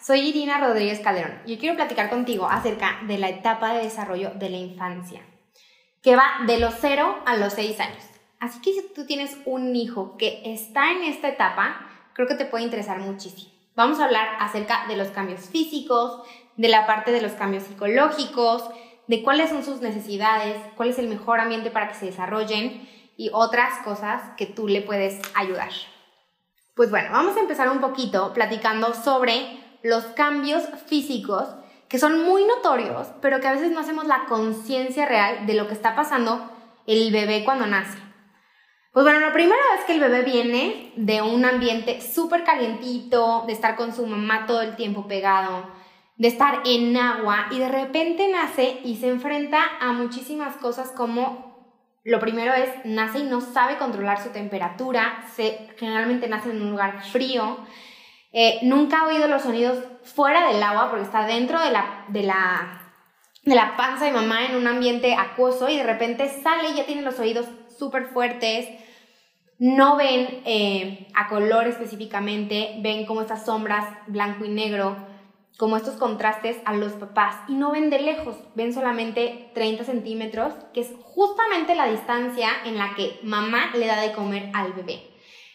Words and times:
Soy 0.00 0.20
Irina 0.20 0.58
Rodríguez 0.58 1.00
Calderón 1.00 1.40
y 1.46 1.56
quiero 1.56 1.74
platicar 1.74 2.10
contigo 2.10 2.48
acerca 2.48 2.98
de 3.06 3.18
la 3.18 3.28
etapa 3.28 3.72
de 3.72 3.84
desarrollo 3.84 4.30
de 4.34 4.50
la 4.50 4.58
infancia, 4.58 5.22
que 6.02 6.14
va 6.14 6.24
de 6.46 6.60
los 6.60 6.74
0 6.80 7.22
a 7.24 7.36
los 7.36 7.54
6 7.54 7.80
años. 7.80 8.04
Así 8.38 8.60
que 8.60 8.72
si 8.72 8.82
tú 8.94 9.06
tienes 9.06 9.36
un 9.46 9.74
hijo 9.74 10.16
que 10.16 10.42
está 10.44 10.92
en 10.92 11.02
esta 11.04 11.28
etapa, 11.28 11.88
creo 12.12 12.28
que 12.28 12.34
te 12.34 12.44
puede 12.44 12.64
interesar 12.64 12.98
muchísimo. 13.00 13.50
Vamos 13.74 13.98
a 13.98 14.04
hablar 14.04 14.36
acerca 14.38 14.86
de 14.86 14.96
los 14.96 15.08
cambios 15.08 15.48
físicos, 15.48 16.22
de 16.56 16.68
la 16.68 16.86
parte 16.86 17.10
de 17.10 17.22
los 17.22 17.32
cambios 17.32 17.64
psicológicos, 17.64 18.68
de 19.06 19.22
cuáles 19.22 19.50
son 19.50 19.64
sus 19.64 19.80
necesidades, 19.80 20.60
cuál 20.76 20.90
es 20.90 20.98
el 20.98 21.08
mejor 21.08 21.40
ambiente 21.40 21.70
para 21.70 21.88
que 21.88 21.94
se 21.94 22.06
desarrollen 22.06 22.88
y 23.16 23.30
otras 23.32 23.78
cosas 23.82 24.22
que 24.36 24.46
tú 24.46 24.68
le 24.68 24.82
puedes 24.82 25.20
ayudar. 25.34 25.70
Pues 26.74 26.90
bueno, 26.90 27.08
vamos 27.10 27.36
a 27.36 27.40
empezar 27.40 27.70
un 27.70 27.80
poquito 27.80 28.34
platicando 28.34 28.92
sobre 28.92 29.65
los 29.86 30.04
cambios 30.06 30.64
físicos 30.86 31.44
que 31.88 31.98
son 31.98 32.24
muy 32.24 32.44
notorios, 32.44 33.08
pero 33.20 33.40
que 33.40 33.46
a 33.46 33.52
veces 33.52 33.70
no 33.70 33.80
hacemos 33.80 34.06
la 34.06 34.24
conciencia 34.28 35.06
real 35.06 35.46
de 35.46 35.54
lo 35.54 35.68
que 35.68 35.74
está 35.74 35.94
pasando 35.94 36.50
el 36.86 37.12
bebé 37.12 37.44
cuando 37.44 37.66
nace. 37.66 37.98
Pues 38.92 39.04
bueno, 39.04 39.20
lo 39.20 39.32
primero 39.32 39.60
es 39.78 39.84
que 39.84 39.92
el 39.92 40.00
bebé 40.00 40.22
viene 40.22 40.92
de 40.96 41.22
un 41.22 41.44
ambiente 41.44 42.00
súper 42.00 42.42
calientito, 42.44 43.44
de 43.46 43.52
estar 43.52 43.76
con 43.76 43.94
su 43.94 44.06
mamá 44.06 44.46
todo 44.46 44.62
el 44.62 44.74
tiempo 44.74 45.06
pegado, 45.06 45.70
de 46.16 46.28
estar 46.28 46.62
en 46.64 46.96
agua 46.96 47.46
y 47.50 47.58
de 47.58 47.68
repente 47.68 48.28
nace 48.32 48.80
y 48.82 48.96
se 48.96 49.08
enfrenta 49.08 49.60
a 49.80 49.92
muchísimas 49.92 50.56
cosas 50.56 50.90
como 50.90 51.54
lo 52.02 52.20
primero 52.20 52.54
es 52.54 52.70
nace 52.84 53.18
y 53.18 53.24
no 53.24 53.40
sabe 53.40 53.78
controlar 53.78 54.22
su 54.22 54.30
temperatura, 54.30 55.24
se, 55.34 55.68
generalmente 55.76 56.28
nace 56.28 56.50
en 56.50 56.62
un 56.62 56.70
lugar 56.70 57.02
frío, 57.02 57.58
eh, 58.32 58.58
nunca 58.62 59.00
ha 59.00 59.06
oído 59.06 59.28
los 59.28 59.42
sonidos 59.42 59.78
fuera 60.02 60.48
del 60.48 60.62
agua 60.62 60.90
porque 60.90 61.04
está 61.04 61.26
dentro 61.26 61.60
de 61.60 61.70
la, 61.70 62.04
de, 62.08 62.22
la, 62.22 62.92
de 63.42 63.54
la 63.54 63.76
panza 63.76 64.04
de 64.04 64.12
mamá 64.12 64.46
en 64.46 64.56
un 64.56 64.66
ambiente 64.66 65.14
acuoso 65.14 65.68
y 65.68 65.76
de 65.76 65.84
repente 65.84 66.28
sale 66.28 66.70
y 66.70 66.74
ya 66.74 66.86
tiene 66.86 67.02
los 67.02 67.18
oídos 67.18 67.46
súper 67.78 68.06
fuertes. 68.08 68.68
No 69.58 69.96
ven 69.96 70.42
eh, 70.44 71.08
a 71.14 71.28
color 71.28 71.66
específicamente, 71.66 72.76
ven 72.80 73.06
como 73.06 73.22
estas 73.22 73.46
sombras 73.46 73.86
blanco 74.06 74.44
y 74.44 74.50
negro, 74.50 74.96
como 75.56 75.76
estos 75.76 75.94
contrastes 75.94 76.58
a 76.66 76.74
los 76.74 76.92
papás 76.92 77.36
y 77.48 77.54
no 77.54 77.72
ven 77.72 77.88
de 77.88 78.00
lejos, 78.00 78.36
ven 78.54 78.74
solamente 78.74 79.50
30 79.54 79.84
centímetros, 79.84 80.52
que 80.74 80.80
es 80.80 80.90
justamente 81.02 81.74
la 81.74 81.88
distancia 81.88 82.50
en 82.66 82.76
la 82.76 82.94
que 82.94 83.18
mamá 83.22 83.70
le 83.74 83.86
da 83.86 84.00
de 84.00 84.12
comer 84.12 84.50
al 84.52 84.74
bebé. 84.74 85.00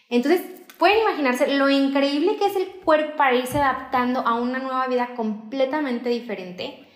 Entonces, 0.08 0.42
Pueden 0.78 1.00
imaginarse 1.02 1.56
lo 1.56 1.68
increíble 1.68 2.36
que 2.36 2.46
es 2.46 2.56
el 2.56 2.66
cuerpo 2.66 3.16
para 3.16 3.34
irse 3.34 3.58
adaptando 3.58 4.20
a 4.20 4.34
una 4.34 4.58
nueva 4.58 4.86
vida 4.88 5.14
completamente 5.14 6.08
diferente. 6.08 6.88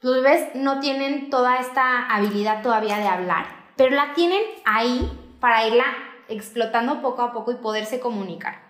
Los 0.00 0.16
bebés 0.16 0.54
no 0.54 0.80
tienen 0.80 1.30
toda 1.30 1.58
esta 1.58 2.06
habilidad 2.06 2.62
todavía 2.62 2.98
de 2.98 3.08
hablar, 3.08 3.46
pero 3.76 3.94
la 3.94 4.14
tienen 4.14 4.42
ahí 4.64 5.10
para 5.40 5.66
irla 5.66 5.84
explotando 6.28 7.02
poco 7.02 7.22
a 7.22 7.32
poco 7.32 7.52
y 7.52 7.56
poderse 7.56 8.00
comunicar. 8.00 8.62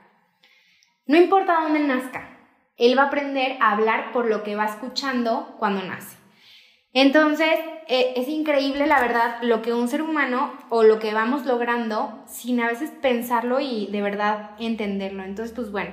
No 1.06 1.16
importa 1.16 1.60
dónde 1.62 1.80
nazca, 1.80 2.38
él 2.76 2.96
va 2.96 3.02
a 3.02 3.06
aprender 3.06 3.58
a 3.60 3.72
hablar 3.72 4.12
por 4.12 4.26
lo 4.26 4.42
que 4.42 4.56
va 4.56 4.64
escuchando 4.64 5.56
cuando 5.58 5.82
nace. 5.82 6.19
Entonces, 6.92 7.58
eh, 7.86 8.14
es 8.16 8.28
increíble, 8.28 8.86
la 8.86 9.00
verdad, 9.00 9.42
lo 9.42 9.62
que 9.62 9.72
un 9.72 9.88
ser 9.88 10.02
humano 10.02 10.52
o 10.68 10.82
lo 10.82 10.98
que 10.98 11.14
vamos 11.14 11.46
logrando 11.46 12.22
sin 12.26 12.60
a 12.60 12.66
veces 12.66 12.90
pensarlo 12.90 13.60
y 13.60 13.86
de 13.86 14.02
verdad 14.02 14.50
entenderlo. 14.58 15.22
Entonces, 15.22 15.54
pues 15.54 15.70
bueno, 15.70 15.92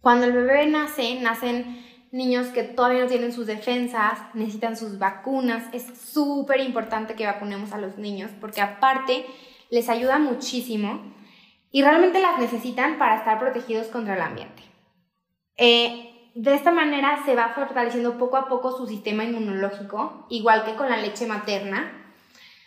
cuando 0.00 0.26
el 0.26 0.32
bebé 0.32 0.66
nace, 0.66 1.20
nacen 1.20 1.84
niños 2.12 2.48
que 2.48 2.62
todavía 2.62 3.02
no 3.02 3.08
tienen 3.08 3.32
sus 3.32 3.46
defensas, 3.46 4.20
necesitan 4.34 4.76
sus 4.76 4.98
vacunas. 4.98 5.64
Es 5.72 5.84
súper 5.98 6.60
importante 6.60 7.14
que 7.14 7.26
vacunemos 7.26 7.72
a 7.72 7.78
los 7.78 7.98
niños 7.98 8.30
porque 8.40 8.60
aparte 8.60 9.26
les 9.70 9.88
ayuda 9.88 10.18
muchísimo 10.18 11.00
y 11.70 11.82
realmente 11.82 12.20
las 12.20 12.38
necesitan 12.38 12.98
para 12.98 13.16
estar 13.16 13.38
protegidos 13.38 13.88
contra 13.88 14.14
el 14.14 14.22
ambiente. 14.22 14.62
Eh, 15.56 16.17
de 16.40 16.54
esta 16.54 16.70
manera 16.70 17.24
se 17.24 17.34
va 17.34 17.48
fortaleciendo 17.48 18.16
poco 18.16 18.36
a 18.36 18.46
poco 18.46 18.70
su 18.70 18.86
sistema 18.86 19.24
inmunológico, 19.24 20.24
igual 20.30 20.64
que 20.64 20.76
con 20.76 20.88
la 20.88 20.96
leche 20.96 21.26
materna. 21.26 22.14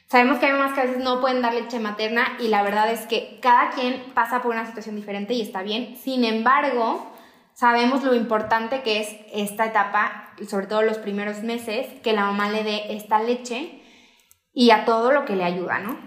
Sabemos 0.07 0.39
que 0.39 0.47
hay 0.47 0.51
mamás 0.51 0.73
que 0.73 0.81
a 0.81 0.83
veces 0.83 1.01
no 1.01 1.21
pueden 1.21 1.41
dar 1.41 1.53
leche 1.53 1.79
materna 1.79 2.35
y 2.41 2.49
la 2.49 2.63
verdad 2.63 2.91
es 2.91 3.07
que 3.07 3.39
cada 3.41 3.69
quien 3.69 4.11
pasa 4.13 4.41
por 4.41 4.51
una 4.51 4.65
situación 4.65 4.97
diferente 4.97 5.35
y 5.35 5.41
está 5.41 5.63
bien. 5.63 5.95
Sin 5.95 6.25
embargo, 6.25 7.13
sabemos 7.53 8.03
lo 8.03 8.13
importante 8.13 8.81
que 8.81 8.99
es 8.99 9.15
esta 9.31 9.67
etapa, 9.67 10.33
sobre 10.49 10.67
todo 10.67 10.81
los 10.81 10.97
primeros 10.97 11.41
meses, 11.41 11.87
que 12.01 12.11
la 12.11 12.25
mamá 12.25 12.49
le 12.49 12.65
dé 12.65 12.93
esta 12.93 13.23
leche 13.23 13.81
y 14.51 14.71
a 14.71 14.83
todo 14.83 15.13
lo 15.13 15.23
que 15.23 15.37
le 15.37 15.45
ayuda, 15.45 15.79
¿no? 15.79 15.97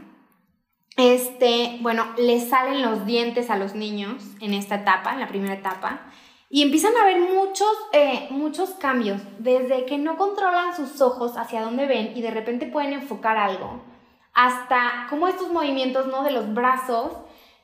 Este, 0.98 1.78
bueno, 1.80 2.04
le 2.18 2.40
salen 2.40 2.82
los 2.82 3.06
dientes 3.06 3.48
a 3.48 3.56
los 3.56 3.74
niños 3.74 4.22
en 4.42 4.52
esta 4.52 4.74
etapa, 4.74 5.14
en 5.14 5.20
la 5.20 5.28
primera 5.28 5.54
etapa. 5.54 6.10
Y 6.54 6.62
empiezan 6.62 6.96
a 6.96 7.02
haber 7.02 7.18
muchos, 7.18 7.66
eh, 7.90 8.28
muchos 8.30 8.70
cambios, 8.74 9.20
desde 9.40 9.86
que 9.86 9.98
no 9.98 10.16
controlan 10.16 10.76
sus 10.76 11.00
ojos 11.00 11.36
hacia 11.36 11.62
dónde 11.62 11.86
ven 11.86 12.12
y 12.14 12.22
de 12.22 12.30
repente 12.30 12.66
pueden 12.66 12.92
enfocar 12.92 13.36
algo, 13.36 13.82
hasta 14.32 15.08
como 15.10 15.26
estos 15.26 15.50
movimientos, 15.50 16.06
¿no? 16.06 16.22
De 16.22 16.30
los 16.30 16.54
brazos, 16.54 17.10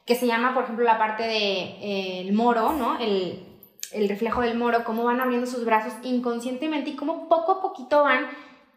que 0.04 0.16
se 0.16 0.26
llama, 0.26 0.54
por 0.54 0.64
ejemplo, 0.64 0.84
la 0.84 0.98
parte 0.98 1.22
del 1.22 1.30
de, 1.30 2.26
eh, 2.30 2.32
moro, 2.32 2.72
¿no? 2.72 2.98
El, 2.98 3.46
el 3.92 4.08
reflejo 4.08 4.40
del 4.40 4.58
moro, 4.58 4.82
cómo 4.82 5.04
van 5.04 5.20
abriendo 5.20 5.46
sus 5.46 5.64
brazos 5.64 5.92
inconscientemente 6.02 6.90
y 6.90 6.96
cómo 6.96 7.28
poco 7.28 7.52
a 7.52 7.62
poquito 7.62 8.02
van 8.02 8.26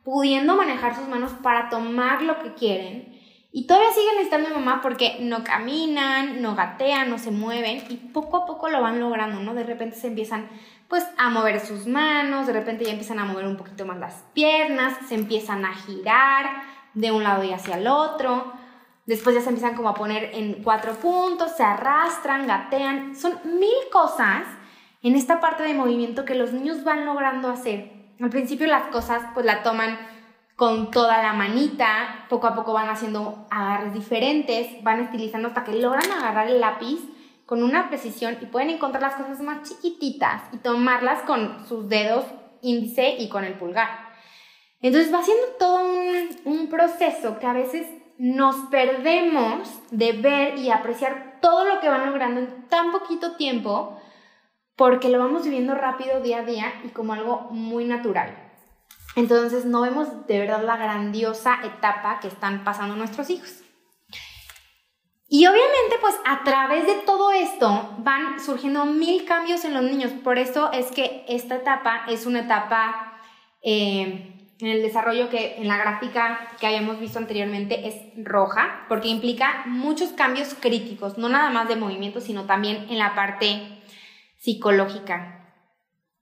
pudiendo 0.04 0.56
manejar 0.56 0.96
sus 0.96 1.08
manos 1.08 1.32
para 1.42 1.70
tomar 1.70 2.22
lo 2.22 2.38
que 2.38 2.54
quieren 2.54 3.13
y 3.56 3.68
todavía 3.68 3.92
siguen 3.92 4.18
estando 4.20 4.50
de 4.50 4.56
mamá 4.56 4.82
porque 4.82 5.18
no 5.22 5.44
caminan, 5.44 6.42
no 6.42 6.56
gatean, 6.56 7.12
no 7.12 7.20
se 7.20 7.30
mueven 7.30 7.84
y 7.88 7.98
poco 7.98 8.38
a 8.38 8.46
poco 8.48 8.68
lo 8.68 8.82
van 8.82 9.00
logrando, 9.00 9.42
¿no? 9.42 9.54
De 9.54 9.64
repente 9.64 9.96
se 9.96 10.08
empiezan 10.08 10.50
pues 10.88 11.06
a 11.20 11.30
mover 11.30 11.60
sus 11.60 11.86
manos, 11.86 12.48
de 12.48 12.54
repente 12.54 12.84
ya 12.84 12.94
empiezan 12.94 13.20
a 13.20 13.26
mover 13.26 13.46
un 13.46 13.56
poquito 13.56 13.86
más 13.86 14.00
las 14.00 14.24
piernas, 14.34 14.98
se 15.08 15.14
empiezan 15.14 15.66
a 15.66 15.76
girar 15.76 16.64
de 16.96 17.12
un 17.12 17.22
lado 17.24 17.44
y 17.44 17.54
hacia 17.54 17.78
el 17.78 17.86
otro. 17.86 18.52
Después 19.06 19.36
ya 19.36 19.42
se 19.42 19.50
empiezan 19.50 19.76
como 19.76 19.90
a 19.90 19.94
poner 19.94 20.32
en 20.34 20.64
cuatro 20.64 20.96
puntos, 20.96 21.56
se 21.56 21.62
arrastran, 21.62 22.48
gatean. 22.48 23.16
Son 23.16 23.40
mil 23.44 23.70
cosas 23.92 24.48
en 25.04 25.16
esta 25.16 25.40
parte 25.40 25.62
de 25.62 25.76
movimiento 25.76 26.26
que 26.26 26.34
los 26.34 26.54
niños 26.54 26.84
van 26.84 27.06
logrando 27.06 27.52
hacer. 27.52 27.92
Al 28.20 28.32
principio 28.32 28.66
las 28.66 28.88
cosas 28.88 29.22
pues 29.36 29.46
la 29.46 29.62
toman 29.62 30.00
con 30.56 30.92
toda 30.92 31.22
la 31.22 31.34
manita, 31.34 32.26
poco 32.30 32.48
a 32.48 32.56
poco 32.56 32.74
van 32.74 32.90
haciendo 32.90 33.48
agarres 33.50 33.94
diferentes, 33.94 34.84
van 34.84 35.02
estilizando 35.02 35.48
hasta 35.48 35.64
que 35.64 35.74
logran 35.74 36.12
agarrar 36.12 36.48
el 36.48 36.62
lápiz 36.62 37.00
con 37.46 37.64
una 37.64 37.90
precisión 37.90 38.38
y 38.42 38.46
pueden 38.46 38.70
encontrar 38.70 39.02
las 39.02 39.16
cosas 39.16 39.42
más 39.42 39.68
chiquititas 39.68 40.44
y 40.54 40.58
tomarlas 40.58 41.22
con 41.24 41.68
sus 41.68 41.90
dedos 41.90 42.26
índice 42.62 43.16
y 43.20 43.30
con 43.30 43.44
el 43.44 43.54
pulgar. 43.54 43.90
Entonces 44.82 45.14
va 45.14 45.24
siendo 45.24 45.48
todo 45.60 45.82
un, 46.46 46.68
proceso 46.70 47.40
que 47.40 47.46
a 47.46 47.54
veces 47.54 47.88
nos 48.18 48.56
perdemos 48.72 49.70
de 49.92 50.14
ver 50.14 50.58
y 50.58 50.72
apreciar 50.72 51.40
todo 51.42 51.66
lo 51.66 51.80
que 51.80 51.90
van 51.90 52.06
logrando 52.06 52.42
en 52.42 52.68
tan 52.68 52.92
poquito 52.92 53.36
tiempo 53.36 54.00
porque 54.76 55.10
lo 55.10 55.20
vamos 55.20 55.44
viviendo 55.44 55.76
rápido 55.76 56.22
día 56.22 56.40
a 56.40 56.46
día 56.46 56.74
y 56.84 56.90
como 56.90 57.14
algo 57.14 57.48
muy 57.52 57.86
natural. 57.86 58.43
Entonces 59.16 59.66
no 59.66 59.82
vemos 59.82 60.26
de 60.28 60.40
verdad 60.40 60.64
la 60.64 60.78
grandiosa 60.78 61.60
etapa 61.64 62.20
que 62.20 62.28
están 62.28 62.64
pasando 62.64 62.96
nuestros 62.96 63.30
hijos. 63.30 63.62
Y 65.28 65.48
obviamente 65.48 65.96
pues 66.00 66.16
a 66.26 66.44
través 66.44 66.86
de 66.86 66.96
todo 67.06 67.32
esto 67.32 67.96
van 68.00 68.40
surgiendo 68.40 68.86
mil 68.86 69.26
cambios 69.26 69.66
en 69.66 69.74
los 69.74 69.84
niños. 69.84 70.12
Por 70.24 70.38
eso 70.38 70.72
es 70.72 70.92
que 70.92 71.26
esta 71.28 71.56
etapa 71.56 72.06
es 72.08 72.26
una 72.26 72.42
etapa 72.42 73.20
eh, 73.64 74.34
en 74.60 74.68
el 74.68 74.82
desarrollo 74.82 75.30
que 75.30 75.56
en 75.58 75.68
la 75.68 75.78
gráfica 75.78 76.50
que 76.60 76.68
habíamos 76.68 77.00
visto 77.00 77.20
anteriormente 77.20 77.88
es 77.88 77.96
roja, 78.24 78.86
porque 78.88 79.08
implica 79.08 79.64
muchos 79.66 80.10
cambios 80.12 80.54
críticos, 80.54 81.18
no 81.18 81.30
nada 81.30 81.50
más 81.50 81.68
de 81.68 81.76
movimiento, 81.76 82.22
sino 82.22 82.46
también 82.46 82.86
en 82.90 83.00
la 83.00 83.16
parte 83.16 83.82
psicológica. 84.38 85.56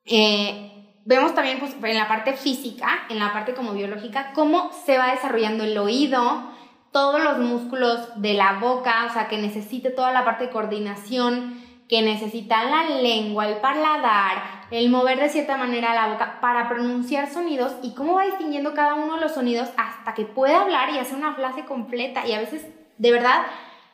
Eh, 0.06 0.71
vemos 1.12 1.36
también 1.36 1.60
pues, 1.60 1.76
en 1.84 1.98
la 1.98 2.08
parte 2.08 2.34
física, 2.34 2.88
en 3.10 3.20
la 3.20 3.34
parte 3.34 3.54
como 3.54 3.74
biológica, 3.74 4.32
cómo 4.34 4.72
se 4.86 4.98
va 4.98 5.12
desarrollando 5.12 5.66
el 5.66 5.78
oído, 5.78 6.44
todos 6.92 7.22
los 7.22 7.38
músculos 7.38 8.22
de 8.22 8.34
la 8.34 8.54
boca, 8.60 9.08
o 9.10 9.14
sea, 9.14 9.28
que 9.28 9.38
necesite 9.38 9.90
toda 9.90 10.14
la 10.14 10.24
parte 10.24 10.46
de 10.46 10.52
coordinación, 10.52 11.62
que 11.90 12.02
necesita 12.02 12.64
la 12.64 12.90
lengua, 13.02 13.50
el 13.50 13.58
paladar, 13.58 14.68
el 14.72 14.90
mover 14.90 15.20
de 15.20 15.28
cierta 15.28 15.58
manera 15.58 15.94
la 15.94 16.14
boca 16.14 16.40
para 16.40 16.70
pronunciar 16.70 17.30
sonidos 17.30 17.74
y 17.84 17.94
cómo 17.94 18.16
va 18.16 18.24
distinguiendo 18.24 18.74
cada 18.74 18.94
uno 18.94 19.16
de 19.16 19.22
los 19.22 19.34
sonidos 19.34 19.70
hasta 19.76 20.14
que 20.14 20.24
puede 20.24 20.56
hablar 20.56 20.92
y 20.92 20.98
hacer 20.98 21.18
una 21.18 21.36
frase 21.36 21.66
completa. 21.66 22.26
Y 22.26 22.32
a 22.32 22.40
veces, 22.40 22.66
de 22.98 23.12
verdad, 23.12 23.42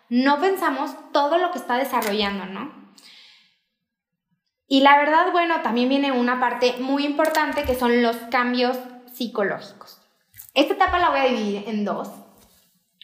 no 0.10 0.40
pensamos 0.40 0.96
todo 1.12 1.40
lo 1.40 1.50
que 1.50 1.58
está 1.58 1.78
desarrollando, 1.78 2.46
¿no? 2.46 2.87
Y 4.68 4.81
la 4.81 4.98
verdad, 4.98 5.31
bueno, 5.31 5.62
también 5.62 5.88
viene 5.88 6.12
una 6.12 6.40
parte 6.40 6.75
muy 6.80 7.06
importante 7.06 7.64
que 7.64 7.75
son 7.75 8.02
los 8.04 8.18
cambios 8.30 8.78
psicológicos. 9.14 10.02
Esta 10.54 10.74
etapa 10.74 11.00
la 11.00 11.10
voy 11.10 11.19
a 11.19 11.25
dividir 11.25 11.64
en 11.68 11.86
dos, 11.86 12.10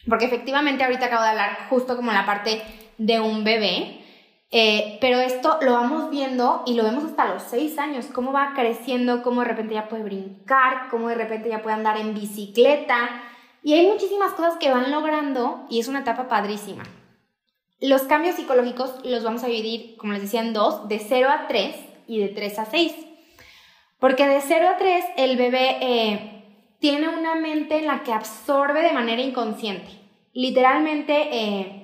porque 0.06 0.26
efectivamente 0.26 0.84
ahorita 0.84 1.06
acabo 1.06 1.22
de 1.22 1.30
hablar 1.30 1.68
justo 1.70 1.96
como 1.96 2.12
la 2.12 2.26
parte 2.26 2.62
de 2.98 3.20
un 3.20 3.44
bebé, 3.44 4.04
eh, 4.50 4.98
pero 5.00 5.18
esto 5.18 5.58
lo 5.62 5.72
vamos 5.72 6.10
viendo 6.10 6.62
y 6.66 6.74
lo 6.74 6.84
vemos 6.84 7.04
hasta 7.04 7.32
los 7.32 7.42
seis 7.42 7.78
años, 7.78 8.06
cómo 8.12 8.32
va 8.32 8.52
creciendo, 8.54 9.22
cómo 9.22 9.40
de 9.40 9.48
repente 9.48 9.74
ya 9.74 9.88
puede 9.88 10.04
brincar, 10.04 10.88
cómo 10.90 11.08
de 11.08 11.14
repente 11.14 11.48
ya 11.48 11.62
puede 11.62 11.76
andar 11.76 11.96
en 11.96 12.14
bicicleta. 12.14 13.22
Y 13.62 13.72
hay 13.72 13.86
muchísimas 13.86 14.32
cosas 14.32 14.56
que 14.58 14.70
van 14.70 14.90
logrando 14.90 15.64
y 15.70 15.80
es 15.80 15.88
una 15.88 16.00
etapa 16.00 16.28
padrísima. 16.28 16.84
Los 17.80 18.02
cambios 18.02 18.36
psicológicos 18.36 19.00
los 19.04 19.24
vamos 19.24 19.42
a 19.44 19.48
dividir, 19.48 19.96
como 19.96 20.12
les 20.12 20.22
decía, 20.22 20.40
en 20.40 20.52
dos, 20.52 20.88
de 20.88 20.98
0 20.98 21.28
a 21.30 21.46
3 21.46 21.76
y 22.06 22.20
de 22.20 22.28
3 22.28 22.58
a 22.58 22.64
6. 22.64 22.94
Porque 23.98 24.26
de 24.26 24.40
0 24.40 24.68
a 24.68 24.76
3 24.76 25.04
el 25.16 25.36
bebé 25.36 25.78
eh, 25.80 26.76
tiene 26.78 27.08
una 27.08 27.34
mente 27.34 27.78
en 27.78 27.86
la 27.86 28.02
que 28.02 28.12
absorbe 28.12 28.82
de 28.82 28.92
manera 28.92 29.22
inconsciente. 29.22 29.90
Literalmente... 30.32 31.28
Eh, 31.32 31.80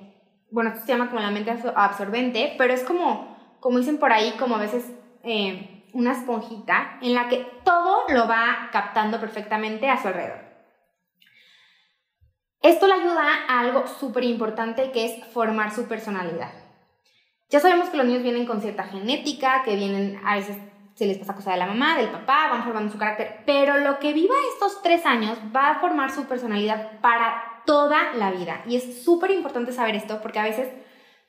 bueno, 0.50 0.70
esto 0.70 0.84
se 0.84 0.92
llama 0.92 1.08
como 1.08 1.20
la 1.20 1.30
mente 1.30 1.54
absorbente, 1.74 2.54
pero 2.58 2.74
es 2.74 2.82
como, 2.82 3.36
como 3.60 3.78
dicen 3.78 3.98
por 3.98 4.12
ahí, 4.12 4.32
como 4.38 4.56
a 4.56 4.58
veces 4.58 4.90
eh, 5.22 5.84
una 5.92 6.12
esponjita 6.12 6.98
en 7.02 7.14
la 7.14 7.28
que 7.28 7.46
todo 7.64 8.02
lo 8.08 8.26
va 8.26 8.68
captando 8.72 9.20
perfectamente 9.20 9.88
a 9.88 10.00
su 10.00 10.08
alrededor. 10.08 10.49
Esto 12.62 12.86
le 12.86 12.94
ayuda 12.94 13.26
a 13.48 13.60
algo 13.60 13.86
súper 13.86 14.24
importante 14.24 14.90
que 14.92 15.06
es 15.06 15.24
formar 15.32 15.74
su 15.74 15.88
personalidad. 15.88 16.52
Ya 17.48 17.58
sabemos 17.58 17.88
que 17.88 17.96
los 17.96 18.06
niños 18.06 18.22
vienen 18.22 18.46
con 18.46 18.60
cierta 18.60 18.84
genética, 18.84 19.62
que 19.64 19.76
vienen, 19.76 20.20
a 20.24 20.36
veces 20.36 20.56
se 20.94 21.06
les 21.06 21.16
pasa 21.16 21.34
cosa 21.34 21.52
de 21.52 21.56
la 21.56 21.66
mamá, 21.66 21.96
del 21.96 22.10
papá, 22.10 22.48
van 22.50 22.62
formando 22.62 22.92
su 22.92 22.98
carácter, 22.98 23.42
pero 23.46 23.78
lo 23.78 23.98
que 23.98 24.12
viva 24.12 24.34
estos 24.52 24.82
tres 24.82 25.06
años 25.06 25.38
va 25.54 25.70
a 25.70 25.80
formar 25.80 26.12
su 26.12 26.26
personalidad 26.26 27.00
para 27.00 27.62
toda 27.64 28.12
la 28.12 28.30
vida. 28.30 28.62
Y 28.66 28.76
es 28.76 29.02
súper 29.02 29.30
importante 29.30 29.72
saber 29.72 29.96
esto 29.96 30.20
porque 30.20 30.38
a 30.38 30.44
veces 30.44 30.68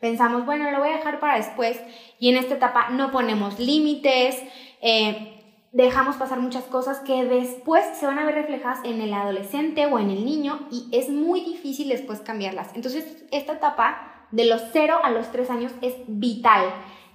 pensamos, 0.01 0.45
bueno, 0.45 0.69
lo 0.71 0.79
voy 0.79 0.89
a 0.89 0.97
dejar 0.97 1.21
para 1.21 1.37
después 1.37 1.79
y 2.19 2.29
en 2.29 2.35
esta 2.35 2.55
etapa 2.55 2.89
no 2.89 3.11
ponemos 3.11 3.59
límites, 3.59 4.43
eh, 4.81 5.40
dejamos 5.71 6.17
pasar 6.17 6.39
muchas 6.39 6.65
cosas 6.65 6.99
que 6.99 7.23
después 7.23 7.83
se 7.97 8.05
van 8.05 8.19
a 8.19 8.25
ver 8.25 8.35
reflejadas 8.35 8.79
en 8.83 9.01
el 9.01 9.13
adolescente 9.13 9.85
o 9.85 9.99
en 9.99 10.09
el 10.09 10.25
niño 10.25 10.67
y 10.69 10.89
es 10.91 11.09
muy 11.09 11.41
difícil 11.41 11.89
después 11.89 12.19
cambiarlas. 12.19 12.69
Entonces, 12.75 13.23
esta 13.31 13.53
etapa 13.53 14.27
de 14.31 14.45
los 14.45 14.61
0 14.73 14.99
a 15.03 15.11
los 15.11 15.31
3 15.31 15.49
años 15.49 15.71
es 15.81 15.95
vital. 16.07 16.65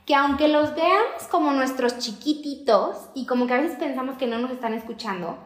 Que 0.06 0.14
aunque 0.14 0.49
los 0.49 0.75
veamos 0.75 1.26
como 1.31 1.50
nuestros 1.50 1.99
chiquititos 1.99 3.11
y 3.14 3.26
como 3.26 3.47
que 3.47 3.55
a 3.55 3.61
veces 3.61 3.76
pensamos 3.76 4.17
que 4.17 4.29
no 4.29 4.38
nos 4.38 4.53
están 4.53 4.73
escuchando, 4.73 5.37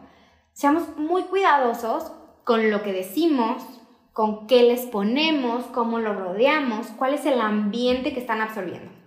seamos 0.53 0.97
muy 0.97 1.23
cuidadosos 1.23 2.11
con 2.43 2.69
lo 2.69 2.83
que 2.83 2.93
decimos, 2.93 3.63
con 4.13 4.45
qué 4.45 4.63
les 4.63 4.81
ponemos, 4.85 5.65
cómo 5.65 5.99
lo 5.99 6.13
rodeamos, 6.13 6.87
cuál 6.97 7.15
es 7.15 7.25
el 7.25 7.41
ambiente 7.41 8.13
que 8.13 8.19
están 8.19 8.41
absorbiendo. 8.41 9.00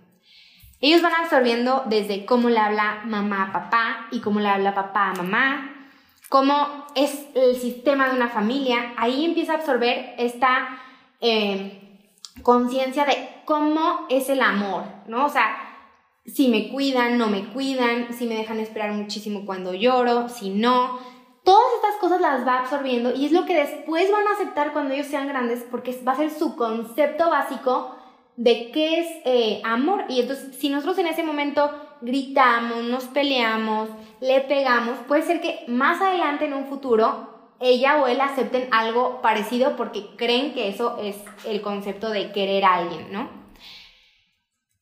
Ellos 0.81 1.01
van 1.01 1.13
absorbiendo 1.13 1.83
desde 1.87 2.25
cómo 2.25 2.49
le 2.49 2.59
habla 2.59 3.01
mamá 3.05 3.43
a 3.43 3.51
papá 3.53 4.07
y 4.11 4.19
cómo 4.19 4.39
le 4.39 4.49
habla 4.49 4.75
papá 4.75 5.09
a 5.09 5.13
mamá, 5.13 5.89
cómo 6.29 6.85
es 6.95 7.27
el 7.33 7.55
sistema 7.55 8.09
de 8.09 8.15
una 8.15 8.29
familia. 8.29 8.93
Ahí 8.97 9.25
empieza 9.25 9.53
a 9.53 9.55
absorber 9.55 10.15
esta 10.17 10.79
eh, 11.21 12.03
conciencia 12.43 13.05
de 13.05 13.41
cómo 13.45 14.05
es 14.09 14.29
el 14.29 14.41
amor, 14.41 14.83
¿no? 15.07 15.25
O 15.25 15.29
sea, 15.29 15.57
si 16.25 16.49
me 16.49 16.69
cuidan, 16.69 17.17
no 17.17 17.27
me 17.27 17.45
cuidan, 17.45 18.13
si 18.13 18.27
me 18.27 18.35
dejan 18.35 18.59
esperar 18.59 18.91
muchísimo 18.91 19.45
cuando 19.45 19.73
lloro, 19.73 20.27
si 20.29 20.49
no, 20.49 20.99
Todas 21.45 21.75
estas 21.75 21.95
cosas 21.97 22.21
las 22.21 22.45
va 22.45 22.61
absorbiendo 22.61 23.13
y 23.13 23.27
es 23.27 23.31
lo 23.31 23.45
que 23.45 23.53
después 23.53 24.11
van 24.11 24.27
a 24.27 24.31
aceptar 24.31 24.73
cuando 24.73 24.95
ellos 24.95 25.05
sean 25.05 25.27
grandes 25.27 25.63
porque 25.69 25.95
va 26.05 26.13
a 26.13 26.15
ser 26.15 26.31
su 26.31 26.55
concepto 26.55 27.29
básico 27.29 27.94
de 28.35 28.71
qué 28.71 28.99
es 28.99 29.07
eh, 29.25 29.61
amor. 29.63 30.05
Y 30.09 30.21
entonces, 30.21 30.55
si 30.57 30.69
nosotros 30.69 30.97
en 30.97 31.07
ese 31.07 31.23
momento 31.23 31.71
gritamos, 32.01 32.83
nos 32.83 33.05
peleamos, 33.05 33.89
le 34.21 34.41
pegamos, 34.41 34.97
puede 35.07 35.23
ser 35.23 35.41
que 35.41 35.63
más 35.67 36.01
adelante 36.01 36.45
en 36.45 36.53
un 36.53 36.65
futuro 36.67 37.33
ella 37.59 38.01
o 38.01 38.07
él 38.07 38.19
acepten 38.19 38.67
algo 38.71 39.21
parecido 39.21 39.75
porque 39.75 40.07
creen 40.17 40.53
que 40.53 40.67
eso 40.67 40.97
es 41.01 41.15
el 41.45 41.61
concepto 41.61 42.09
de 42.09 42.31
querer 42.31 42.65
a 42.65 42.75
alguien, 42.75 43.11
¿no? 43.11 43.29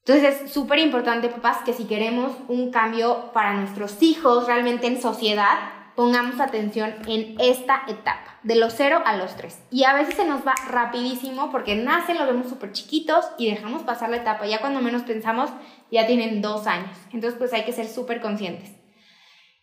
Entonces 0.05 0.41
es 0.41 0.51
súper 0.51 0.79
importante, 0.79 1.29
papás, 1.29 1.59
que 1.63 1.71
si 1.71 1.85
queremos 1.85 2.33
un 2.50 2.71
cambio 2.71 3.31
para 3.33 3.53
nuestros 3.53 4.01
hijos 4.01 4.47
realmente 4.47 4.88
en 4.88 5.01
sociedad, 5.01 5.57
pongamos 5.95 6.39
atención 6.39 6.95
en 7.07 7.35
esta 7.39 7.83
etapa, 7.87 8.39
de 8.43 8.55
los 8.55 8.73
0 8.73 9.01
a 9.05 9.15
los 9.15 9.35
3. 9.35 9.67
Y 9.71 9.83
a 9.83 9.93
veces 9.93 10.15
se 10.15 10.25
nos 10.25 10.45
va 10.45 10.55
rapidísimo 10.67 11.51
porque 11.51 11.75
nacen, 11.75 12.17
los 12.17 12.27
vemos 12.27 12.49
súper 12.49 12.71
chiquitos 12.71 13.25
y 13.37 13.49
dejamos 13.49 13.83
pasar 13.83 14.09
la 14.09 14.17
etapa. 14.17 14.45
Ya 14.47 14.59
cuando 14.59 14.81
menos 14.81 15.03
pensamos, 15.03 15.49
ya 15.91 16.07
tienen 16.07 16.41
dos 16.41 16.67
años. 16.67 16.97
Entonces, 17.11 17.37
pues 17.37 17.53
hay 17.53 17.63
que 17.63 17.73
ser 17.73 17.87
súper 17.87 18.21
conscientes. 18.21 18.71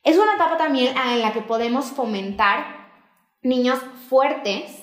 Es 0.03 0.17
una 0.17 0.35
etapa 0.35 0.57
también 0.57 0.97
en 0.97 1.21
la 1.21 1.33
que 1.33 1.43
podemos 1.43 1.87
fomentar 1.87 2.89
niños 3.43 3.81
fuertes. 4.09 4.83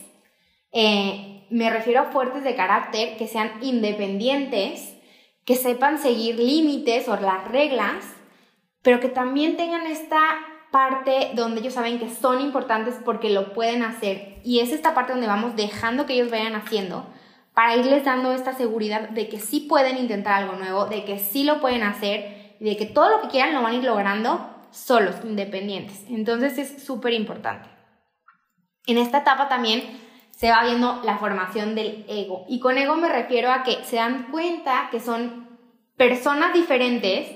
Eh, 0.72 1.48
me 1.50 1.70
refiero 1.70 2.02
a 2.02 2.12
fuertes 2.12 2.44
de 2.44 2.56
carácter, 2.56 3.18
que 3.18 3.28
sean 3.28 3.54
independientes, 3.62 4.96
que 5.46 5.56
sepan 5.56 5.98
seguir 5.98 6.38
límites 6.38 7.08
o 7.08 7.16
las 7.16 7.48
reglas, 7.48 8.06
pero 8.82 9.00
que 9.00 9.10
también 9.10 9.58
tengan 9.58 9.88
esta 9.88 10.20
parte 10.72 11.32
donde 11.34 11.62
ellos 11.62 11.74
saben 11.74 12.00
que 12.00 12.10
son 12.10 12.42
importantes 12.42 12.96
porque 13.04 13.30
lo 13.30 13.54
pueden 13.54 13.84
hacer. 13.84 14.40
Y 14.44 14.60
es 14.60 14.72
esta 14.72 14.94
parte 14.94 15.14
donde 15.14 15.28
vamos 15.28 15.56
dejando 15.56 16.06
que 16.06 16.14
ellos 16.14 16.32
vayan 16.32 16.56
haciendo 16.56 17.08
para 17.54 17.76
irles 17.76 18.06
dando 18.06 18.32
esta 18.34 18.54
seguridad 18.54 19.10
de 19.10 19.30
que 19.30 19.40
sí 19.40 19.62
pueden 19.62 19.98
intentar 19.98 20.34
algo 20.44 20.58
nuevo, 20.58 20.86
de 20.86 21.04
que 21.06 21.18
sí 21.18 21.44
lo 21.44 21.60
pueden 21.60 21.84
hacer 21.84 22.56
y 22.60 22.66
de 22.66 22.78
que 22.78 22.86
todo 22.86 23.10
lo 23.10 23.22
que 23.22 23.30
quieran 23.30 23.54
lo 23.54 23.64
van 23.64 23.74
a 23.74 23.78
ir 23.78 23.84
logrando 23.84 24.48
solos, 24.70 25.16
independientes. 25.24 26.04
Entonces 26.08 26.58
es 26.58 26.84
súper 26.84 27.14
importante. 27.14 27.68
En 28.86 28.98
esta 28.98 29.20
etapa 29.20 29.50
también 29.50 29.84
se 30.30 30.52
va 30.52 30.64
viendo 30.66 31.02
la 31.04 31.18
formación 31.18 31.74
del 31.74 32.06
ego. 32.08 32.46
Y 32.48 32.60
con 32.60 32.78
ego 32.78 32.96
me 32.96 33.10
refiero 33.10 33.52
a 33.52 33.64
que 33.64 33.84
se 33.84 33.96
dan 33.96 34.30
cuenta 34.30 34.90
que 34.92 35.00
son 35.00 35.48
personas 35.96 36.54
diferentes 36.54 37.28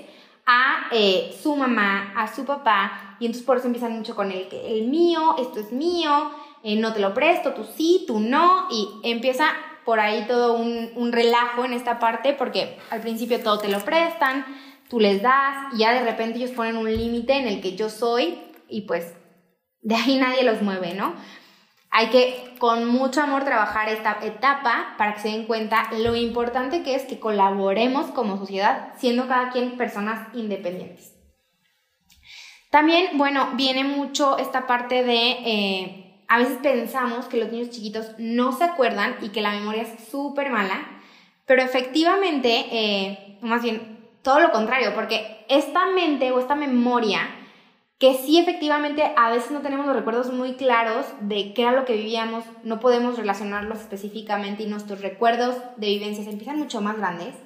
a 0.46 0.88
eh, 0.90 1.36
su 1.40 1.56
mamá, 1.56 2.12
a 2.16 2.32
su 2.32 2.44
papá, 2.44 3.16
y 3.20 3.26
entonces 3.26 3.46
por 3.46 3.58
eso 3.58 3.66
empiezan 3.66 3.92
mucho 3.92 4.14
con 4.14 4.30
el, 4.32 4.48
el 4.52 4.88
mío, 4.88 5.36
esto 5.38 5.60
es 5.60 5.72
mío, 5.72 6.32
eh, 6.62 6.76
no 6.76 6.92
te 6.92 7.00
lo 7.00 7.14
presto, 7.14 7.52
tú 7.52 7.64
sí, 7.76 8.04
tú 8.06 8.20
no, 8.20 8.68
y 8.70 8.88
empieza 9.04 9.46
por 9.84 10.00
ahí 10.00 10.26
todo 10.26 10.54
un, 10.54 10.90
un, 10.94 11.12
relajo 11.12 11.64
en 11.64 11.72
esta 11.72 11.98
parte 11.98 12.34
porque 12.34 12.78
al 12.90 13.00
principio 13.00 13.40
todo 13.42 13.58
te 13.58 13.68
lo 13.68 13.80
prestan, 13.80 14.44
tú 14.88 15.00
les 15.00 15.22
das, 15.22 15.74
y 15.74 15.78
ya 15.78 15.92
de 15.92 16.04
repente 16.04 16.38
ellos 16.38 16.52
ponen 16.52 16.76
un 16.76 16.90
límite 16.94 17.34
en 17.34 17.46
el 17.46 17.60
que 17.60 17.76
yo 17.76 17.88
soy, 17.88 18.38
y 18.68 18.82
pues 18.82 19.14
de 19.80 19.94
ahí 19.94 20.18
nadie 20.18 20.44
los 20.44 20.62
mueve, 20.62 20.94
¿no? 20.94 21.14
Hay 21.94 22.08
que 22.08 22.54
con 22.58 22.86
mucho 22.86 23.20
amor 23.20 23.44
trabajar 23.44 23.90
esta 23.90 24.16
etapa 24.22 24.94
para 24.96 25.12
que 25.12 25.20
se 25.20 25.28
den 25.28 25.44
cuenta 25.44 25.90
lo 25.98 26.16
importante 26.16 26.82
que 26.82 26.94
es 26.94 27.02
que 27.02 27.20
colaboremos 27.20 28.06
como 28.12 28.38
sociedad, 28.38 28.94
siendo 28.96 29.28
cada 29.28 29.50
quien 29.50 29.76
personas 29.76 30.26
independientes. 30.34 31.12
También, 32.70 33.18
bueno, 33.18 33.50
viene 33.56 33.84
mucho 33.84 34.38
esta 34.38 34.66
parte 34.66 35.04
de, 35.04 35.30
eh, 35.44 36.24
a 36.28 36.38
veces 36.38 36.56
pensamos 36.62 37.26
que 37.26 37.36
los 37.36 37.52
niños 37.52 37.68
chiquitos 37.68 38.12
no 38.16 38.52
se 38.52 38.64
acuerdan 38.64 39.16
y 39.20 39.28
que 39.28 39.42
la 39.42 39.50
memoria 39.50 39.82
es 39.82 40.08
súper 40.08 40.48
mala, 40.48 41.02
pero 41.44 41.60
efectivamente, 41.60 42.68
eh, 42.72 43.38
más 43.42 43.62
bien 43.62 44.08
todo 44.22 44.40
lo 44.40 44.50
contrario, 44.50 44.94
porque 44.94 45.44
esta 45.50 45.84
mente 45.88 46.32
o 46.32 46.40
esta 46.40 46.54
memoria 46.54 47.28
que 48.02 48.14
sí 48.14 48.36
efectivamente 48.36 49.12
a 49.16 49.30
veces 49.30 49.52
no 49.52 49.60
tenemos 49.60 49.86
los 49.86 49.94
recuerdos 49.94 50.32
muy 50.32 50.54
claros 50.54 51.06
de 51.20 51.54
qué 51.54 51.62
era 51.62 51.70
lo 51.70 51.84
que 51.84 51.94
vivíamos, 51.94 52.42
no 52.64 52.80
podemos 52.80 53.16
relacionarlos 53.16 53.78
específicamente 53.78 54.64
y 54.64 54.66
nuestros 54.66 55.02
recuerdos 55.02 55.54
de 55.76 55.86
vivencias 55.86 56.26
empiezan 56.26 56.58
mucho 56.58 56.80
más 56.80 56.96
grandes, 56.96 57.36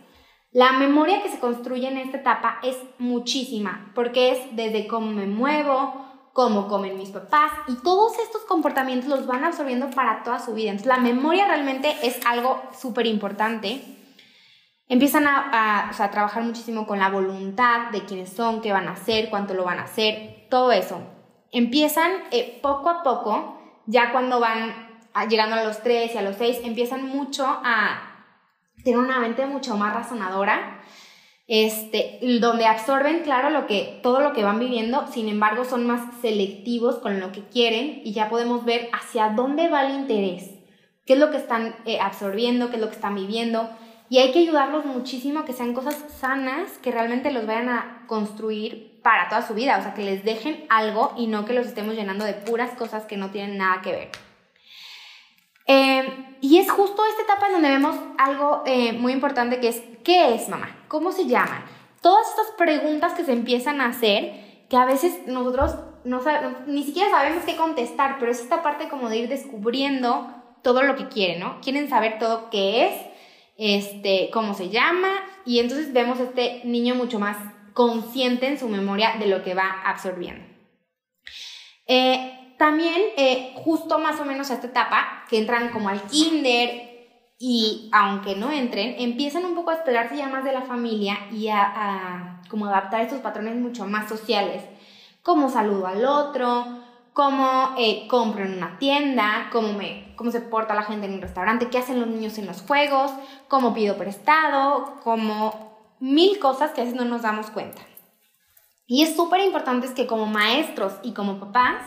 La 0.52 0.72
memoria 0.72 1.22
que 1.22 1.28
se 1.28 1.40
construye 1.40 1.88
en 1.88 1.98
esta 1.98 2.16
etapa 2.16 2.58
es 2.62 2.78
muchísima, 2.98 3.92
porque 3.94 4.30
es 4.30 4.56
desde 4.56 4.86
cómo 4.86 5.12
me 5.12 5.26
muevo, 5.26 5.92
cómo 6.32 6.68
comen 6.68 6.96
mis 6.96 7.10
papás 7.10 7.52
y 7.68 7.74
todos 7.82 8.18
estos 8.18 8.40
comportamientos 8.46 9.10
los 9.10 9.26
van 9.26 9.44
absorbiendo 9.44 9.90
para 9.90 10.22
toda 10.22 10.38
su 10.38 10.54
vida. 10.54 10.70
Entonces 10.70 10.96
la 10.96 11.02
memoria 11.02 11.48
realmente 11.48 11.94
es 12.02 12.18
algo 12.24 12.62
súper 12.72 13.04
importante. 13.04 13.82
Empiezan 14.88 15.26
a, 15.26 15.90
trabajar 16.10 16.44
muchísimo 16.44 16.86
con 16.86 16.98
la 16.98 17.10
voluntad 17.10 17.90
de 17.90 18.06
quiénes 18.06 18.32
son, 18.32 18.62
qué 18.62 18.72
van 18.72 18.88
a 18.88 18.92
hacer, 18.92 19.28
cuánto 19.28 19.52
lo 19.52 19.62
van 19.62 19.80
a 19.80 19.82
hacer, 19.82 20.35
todo 20.48 20.72
eso. 20.72 21.00
Empiezan 21.52 22.12
eh, 22.30 22.58
poco 22.62 22.90
a 22.90 23.02
poco, 23.02 23.60
ya 23.86 24.12
cuando 24.12 24.40
van 24.40 24.86
llegando 25.28 25.56
a 25.56 25.64
los 25.64 25.82
3 25.82 26.14
y 26.14 26.18
a 26.18 26.22
los 26.22 26.36
6, 26.36 26.60
empiezan 26.64 27.08
mucho 27.08 27.46
a 27.46 28.16
tener 28.84 28.98
una 28.98 29.20
mente 29.20 29.46
mucho 29.46 29.76
más 29.76 29.94
razonadora, 29.94 30.80
este, 31.48 32.18
donde 32.40 32.66
absorben, 32.66 33.22
claro, 33.22 33.50
lo 33.50 33.66
que, 33.66 34.00
todo 34.02 34.20
lo 34.20 34.32
que 34.32 34.44
van 34.44 34.58
viviendo, 34.58 35.06
sin 35.06 35.28
embargo, 35.28 35.64
son 35.64 35.86
más 35.86 36.02
selectivos 36.20 36.96
con 36.96 37.20
lo 37.20 37.32
que 37.32 37.42
quieren 37.42 38.00
y 38.04 38.12
ya 38.12 38.28
podemos 38.28 38.64
ver 38.64 38.88
hacia 38.92 39.30
dónde 39.30 39.68
va 39.68 39.86
el 39.86 39.94
interés, 39.94 40.50
qué 41.04 41.14
es 41.14 41.18
lo 41.18 41.30
que 41.30 41.36
están 41.36 41.76
eh, 41.84 42.00
absorbiendo, 42.00 42.68
qué 42.68 42.76
es 42.76 42.82
lo 42.82 42.88
que 42.88 42.96
están 42.96 43.14
viviendo. 43.14 43.70
Y 44.08 44.18
hay 44.18 44.32
que 44.32 44.38
ayudarlos 44.40 44.84
muchísimo 44.84 45.40
a 45.40 45.44
que 45.44 45.52
sean 45.52 45.74
cosas 45.74 45.96
sanas 46.20 46.78
que 46.78 46.92
realmente 46.92 47.32
los 47.32 47.46
vayan 47.46 47.68
a 47.68 48.04
construir 48.06 49.00
para 49.02 49.28
toda 49.28 49.46
su 49.46 49.54
vida, 49.54 49.78
o 49.78 49.82
sea, 49.82 49.94
que 49.94 50.04
les 50.04 50.24
dejen 50.24 50.64
algo 50.68 51.12
y 51.16 51.26
no 51.26 51.44
que 51.44 51.54
los 51.54 51.66
estemos 51.66 51.94
llenando 51.94 52.24
de 52.24 52.34
puras 52.34 52.70
cosas 52.76 53.04
que 53.04 53.16
no 53.16 53.30
tienen 53.30 53.58
nada 53.58 53.82
que 53.82 53.92
ver. 53.92 54.10
Eh, 55.66 56.36
y 56.40 56.58
es 56.58 56.70
justo 56.70 57.04
esta 57.04 57.22
etapa 57.22 57.46
en 57.46 57.52
donde 57.54 57.70
vemos 57.70 57.96
algo 58.18 58.62
eh, 58.66 58.92
muy 58.92 59.12
importante 59.12 59.58
que 59.58 59.68
es, 59.68 59.82
¿qué 60.04 60.34
es 60.34 60.48
mamá? 60.48 60.76
¿Cómo 60.86 61.10
se 61.10 61.26
llama? 61.26 61.64
Todas 62.00 62.28
estas 62.28 62.52
preguntas 62.56 63.14
que 63.14 63.24
se 63.24 63.32
empiezan 63.32 63.80
a 63.80 63.86
hacer, 63.86 64.66
que 64.68 64.76
a 64.76 64.84
veces 64.84 65.26
nosotros 65.26 65.74
no 66.04 66.20
ni 66.66 66.84
siquiera 66.84 67.10
sabemos 67.10 67.44
qué 67.44 67.56
contestar, 67.56 68.16
pero 68.20 68.30
es 68.30 68.40
esta 68.40 68.62
parte 68.62 68.88
como 68.88 69.08
de 69.08 69.18
ir 69.18 69.28
descubriendo 69.28 70.28
todo 70.62 70.82
lo 70.82 70.94
que 70.94 71.08
quieren, 71.08 71.40
¿no? 71.40 71.60
Quieren 71.60 71.88
saber 71.88 72.18
todo 72.18 72.48
qué 72.50 72.86
es, 72.86 73.15
este, 73.56 74.30
cómo 74.32 74.54
se 74.54 74.68
llama, 74.68 75.08
y 75.44 75.60
entonces 75.60 75.92
vemos 75.92 76.20
este 76.20 76.62
niño 76.64 76.94
mucho 76.94 77.18
más 77.18 77.36
consciente 77.72 78.46
en 78.46 78.58
su 78.58 78.68
memoria 78.68 79.16
de 79.18 79.26
lo 79.26 79.42
que 79.42 79.54
va 79.54 79.82
absorbiendo. 79.84 80.44
Eh, 81.86 82.54
también, 82.58 83.00
eh, 83.16 83.52
justo 83.56 83.98
más 83.98 84.18
o 84.20 84.24
menos 84.24 84.50
a 84.50 84.54
esta 84.54 84.68
etapa, 84.68 85.24
que 85.28 85.38
entran 85.38 85.70
como 85.70 85.88
al 85.88 86.02
kinder 86.02 86.86
y 87.38 87.90
aunque 87.92 88.34
no 88.34 88.50
entren, 88.50 88.96
empiezan 88.98 89.44
un 89.44 89.54
poco 89.54 89.70
a 89.70 89.74
esperarse 89.74 90.16
ya 90.16 90.28
más 90.28 90.42
de 90.42 90.52
la 90.52 90.62
familia 90.62 91.18
y 91.30 91.48
a, 91.48 92.40
como 92.48 92.66
adaptar 92.66 93.02
estos 93.02 93.20
patrones 93.20 93.56
mucho 93.56 93.86
más 93.86 94.08
sociales, 94.08 94.62
como 95.22 95.50
saludo 95.50 95.86
al 95.86 96.04
otro, 96.04 96.66
cómo 97.16 97.74
eh, 97.78 98.06
compro 98.06 98.44
en 98.44 98.58
una 98.58 98.78
tienda, 98.78 99.48
cómo, 99.50 99.72
me, 99.72 100.12
cómo 100.14 100.30
se 100.30 100.40
porta 100.40 100.74
la 100.74 100.82
gente 100.82 101.06
en 101.06 101.14
un 101.14 101.22
restaurante, 101.22 101.70
qué 101.70 101.78
hacen 101.78 101.98
los 101.98 102.08
niños 102.08 102.36
en 102.36 102.46
los 102.46 102.62
juegos, 102.62 103.10
cómo 103.48 103.74
pido 103.74 103.96
prestado, 103.96 105.00
como 105.02 105.96
mil 105.98 106.38
cosas 106.38 106.72
que 106.72 106.82
a 106.82 106.84
veces 106.84 106.98
no 106.98 107.06
nos 107.06 107.22
damos 107.22 107.50
cuenta. 107.50 107.80
Y 108.86 109.02
es 109.02 109.16
súper 109.16 109.40
importante 109.40 109.92
que 109.94 110.06
como 110.06 110.26
maestros 110.26 110.92
y 111.02 111.14
como 111.14 111.40
papás 111.40 111.82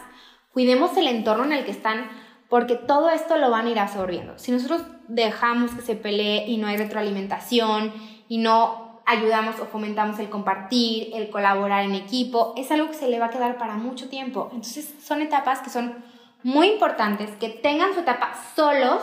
Cuidemos 0.51 0.97
el 0.97 1.07
entorno 1.07 1.45
en 1.45 1.53
el 1.53 1.65
que 1.65 1.71
están 1.71 2.09
porque 2.49 2.75
todo 2.75 3.09
esto 3.11 3.37
lo 3.37 3.51
van 3.51 3.67
a 3.67 3.69
ir 3.69 3.79
absorbiendo. 3.79 4.37
Si 4.39 4.51
nosotros 4.51 4.81
dejamos 5.07 5.71
que 5.71 5.81
se 5.81 5.95
pelee 5.95 6.47
y 6.47 6.57
no 6.57 6.67
hay 6.67 6.77
retroalimentación 6.77 7.93
y 8.27 8.39
no 8.39 8.88
ayudamos 9.09 9.59
o 9.59 9.65
fomentamos 9.65 10.19
el 10.19 10.29
compartir, 10.29 11.09
el 11.15 11.31
colaborar 11.31 11.83
en 11.83 11.95
equipo, 11.95 12.53
es 12.55 12.71
algo 12.71 12.89
que 12.89 12.93
se 12.93 13.09
le 13.09 13.17
va 13.17 13.25
a 13.25 13.29
quedar 13.31 13.57
para 13.57 13.73
mucho 13.73 14.07
tiempo. 14.07 14.49
Entonces 14.51 14.93
son 15.01 15.21
etapas 15.21 15.61
que 15.61 15.71
son 15.71 16.03
muy 16.43 16.67
importantes, 16.67 17.31
que 17.37 17.49
tengan 17.49 17.93
su 17.95 18.01
etapa 18.01 18.35
solos 18.55 19.01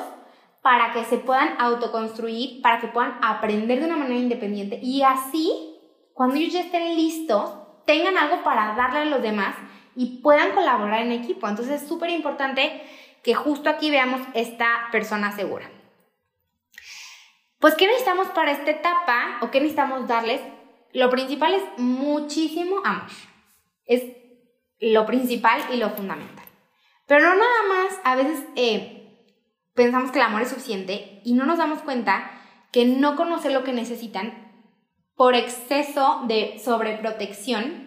para 0.63 0.93
que 0.93 1.05
se 1.05 1.19
puedan 1.19 1.57
autoconstruir, 1.59 2.63
para 2.63 2.81
que 2.81 2.87
puedan 2.87 3.19
aprender 3.21 3.81
de 3.81 3.87
una 3.87 3.97
manera 3.97 4.21
independiente 4.21 4.79
y 4.81 5.03
así, 5.03 5.75
cuando 6.15 6.37
ellos 6.37 6.53
ya 6.53 6.61
estén 6.61 6.97
listos, 6.97 7.53
tengan 7.85 8.17
algo 8.17 8.45
para 8.45 8.77
darle 8.77 9.01
a 9.01 9.05
los 9.07 9.23
demás 9.23 9.57
y 9.97 10.21
puedan 10.23 10.53
colaborar 10.53 11.03
en 11.03 11.13
equipo. 11.13 11.49
Entonces 11.49 11.83
es 11.83 11.89
súper 11.89 12.11
importante 12.11 12.81
que 13.25 13.35
justo 13.35 13.69
aquí 13.69 13.91
veamos 13.91 14.21
esta 14.35 14.67
persona 14.93 15.33
segura. 15.33 15.69
Pues, 17.59 17.75
¿qué 17.75 17.87
necesitamos 17.87 18.29
para 18.29 18.53
esta 18.53 18.71
etapa 18.71 19.39
o 19.41 19.51
qué 19.51 19.61
necesitamos 19.61 20.07
darles? 20.07 20.41
Lo 20.93 21.11
principal 21.11 21.55
es 21.55 21.63
muchísimo 21.79 22.81
amor. 22.85 23.11
Es 23.85 24.03
lo 24.79 25.07
principal 25.07 25.61
y 25.73 25.77
lo 25.77 25.91
fundamental. 25.91 26.47
Pero 27.07 27.21
no 27.21 27.37
nada 27.37 27.63
más, 27.69 28.01
a 28.05 28.17
veces 28.17 28.45
eh, 28.57 29.25
pensamos 29.75 30.11
que 30.11 30.19
el 30.19 30.25
amor 30.25 30.43
es 30.43 30.49
suficiente 30.49 31.21
y 31.25 31.35
no 31.35 31.47
nos 31.47 31.59
damos 31.59 31.83
cuenta 31.83 32.31
que 32.73 32.85
no 32.85 33.17
conocer 33.17 33.53
lo 33.53 33.65
que 33.65 33.73
necesitan 33.73 34.47
por 35.15 35.35
exceso 35.35 36.25
de 36.27 36.59
sobreprotección 36.59 37.87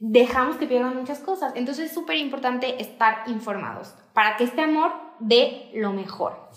dejamos 0.00 0.56
que 0.56 0.66
pierdan 0.66 0.96
muchas 0.96 1.20
cosas. 1.20 1.52
Entonces 1.54 1.86
es 1.86 1.94
súper 1.94 2.16
importante 2.16 2.80
estar 2.82 3.22
informados 3.28 3.94
para 4.12 4.36
que 4.36 4.44
este 4.44 4.62
amor 4.62 4.92
dé 5.20 5.70
lo 5.74 5.92
mejor. 5.92 6.50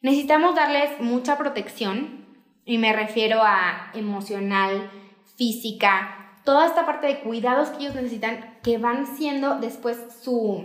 Necesitamos 0.00 0.54
darles 0.54 1.00
mucha 1.00 1.36
protección 1.36 2.26
y 2.64 2.78
me 2.78 2.92
refiero 2.92 3.42
a 3.42 3.90
emocional, 3.94 4.90
física, 5.36 6.40
toda 6.44 6.66
esta 6.66 6.86
parte 6.86 7.08
de 7.08 7.20
cuidados 7.20 7.70
que 7.70 7.78
ellos 7.78 7.94
necesitan 7.94 8.58
que 8.62 8.78
van 8.78 9.06
siendo 9.06 9.58
después 9.58 9.98
su, 10.22 10.64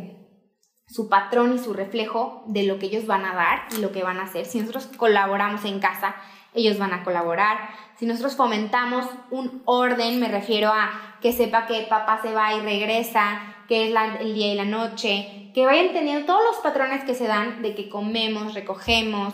su 0.87 1.09
patrón 1.09 1.55
y 1.55 1.59
su 1.59 1.73
reflejo 1.73 2.43
de 2.47 2.63
lo 2.63 2.77
que 2.77 2.85
ellos 2.85 3.07
van 3.07 3.25
a 3.25 3.33
dar 3.33 3.67
y 3.75 3.81
lo 3.81 3.91
que 3.91 4.03
van 4.03 4.19
a 4.19 4.23
hacer. 4.23 4.45
Si 4.45 4.59
nosotros 4.59 4.87
colaboramos 4.97 5.65
en 5.65 5.79
casa, 5.79 6.15
ellos 6.53 6.77
van 6.77 6.93
a 6.93 7.03
colaborar. 7.03 7.57
Si 7.97 8.05
nosotros 8.05 8.35
fomentamos 8.35 9.05
un 9.31 9.63
orden, 9.65 10.19
me 10.19 10.27
refiero 10.27 10.69
a 10.69 11.17
que 11.21 11.33
sepa 11.33 11.65
que 11.65 11.87
papá 11.89 12.21
se 12.21 12.33
va 12.33 12.53
y 12.53 12.61
regresa, 12.61 13.41
que 13.67 13.89
es 13.89 13.95
el 14.19 14.33
día 14.35 14.53
y 14.53 14.55
la 14.55 14.65
noche, 14.65 15.42
que 15.53 15.65
vayan 15.65 15.93
teniendo 15.93 16.25
todos 16.25 16.41
los 16.43 16.57
patrones 16.57 17.03
que 17.03 17.15
se 17.15 17.27
dan 17.27 17.61
de 17.61 17.75
que 17.75 17.89
comemos, 17.89 18.53
recogemos, 18.53 19.33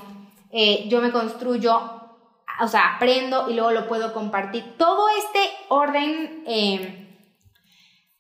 eh, 0.52 0.86
yo 0.88 1.02
me 1.02 1.12
construyo, 1.12 1.80
o 2.62 2.68
sea, 2.68 2.96
aprendo 2.96 3.50
y 3.50 3.54
luego 3.54 3.72
lo 3.72 3.88
puedo 3.88 4.14
compartir. 4.14 4.64
Todo 4.78 5.08
este 5.10 5.40
orden 5.70 6.44
em, 6.46 7.08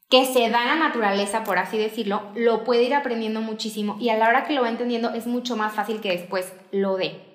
que 0.10 0.26
se 0.26 0.50
da 0.50 0.64
en 0.64 0.80
la 0.80 0.88
naturaleza, 0.88 1.44
por 1.44 1.58
así 1.58 1.78
decirlo, 1.78 2.24
lo 2.36 2.64
puede 2.64 2.84
ir 2.84 2.96
aprendiendo 2.96 3.42
muchísimo 3.42 3.98
y 4.00 4.10
a 4.10 4.18
la 4.18 4.28
hora 4.28 4.46
que 4.46 4.54
lo 4.54 4.62
va 4.62 4.70
entendiendo 4.70 5.10
es 5.14 5.28
mucho 5.28 5.56
más 5.56 5.74
fácil 5.74 6.02
que 6.02 6.12
después 6.12 6.54
lo 6.72 6.98
dé. 6.98 7.30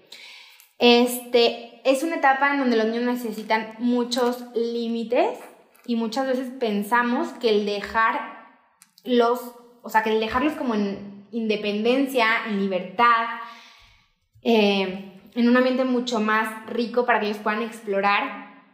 Este, 0.79 1.81
es 1.85 2.03
una 2.03 2.17
etapa 2.17 2.53
en 2.53 2.59
donde 2.59 2.77
los 2.77 2.87
niños 2.87 3.05
necesitan 3.05 3.75
muchos 3.79 4.45
límites 4.55 5.39
y 5.87 5.97
muchas 5.97 6.27
veces 6.27 6.51
pensamos 6.59 7.29
que 7.35 7.51
el 7.51 7.67
dejarlos, 7.67 9.41
o 9.85 9.91
sea, 9.91 10.03
que 10.03 10.11
dejarlos 10.11 10.55
como 10.55 10.75
en 10.75 11.27
independencia, 11.31 12.47
en 12.49 12.59
libertad, 12.59 13.27
eh, 14.43 15.21
en 15.35 15.49
un 15.49 15.57
ambiente 15.57 15.85
mucho 15.85 16.21
más 16.21 16.67
rico 16.67 17.07
para 17.07 17.21
que 17.21 17.27
ellos 17.27 17.39
puedan 17.39 17.63
explorar, 17.63 18.65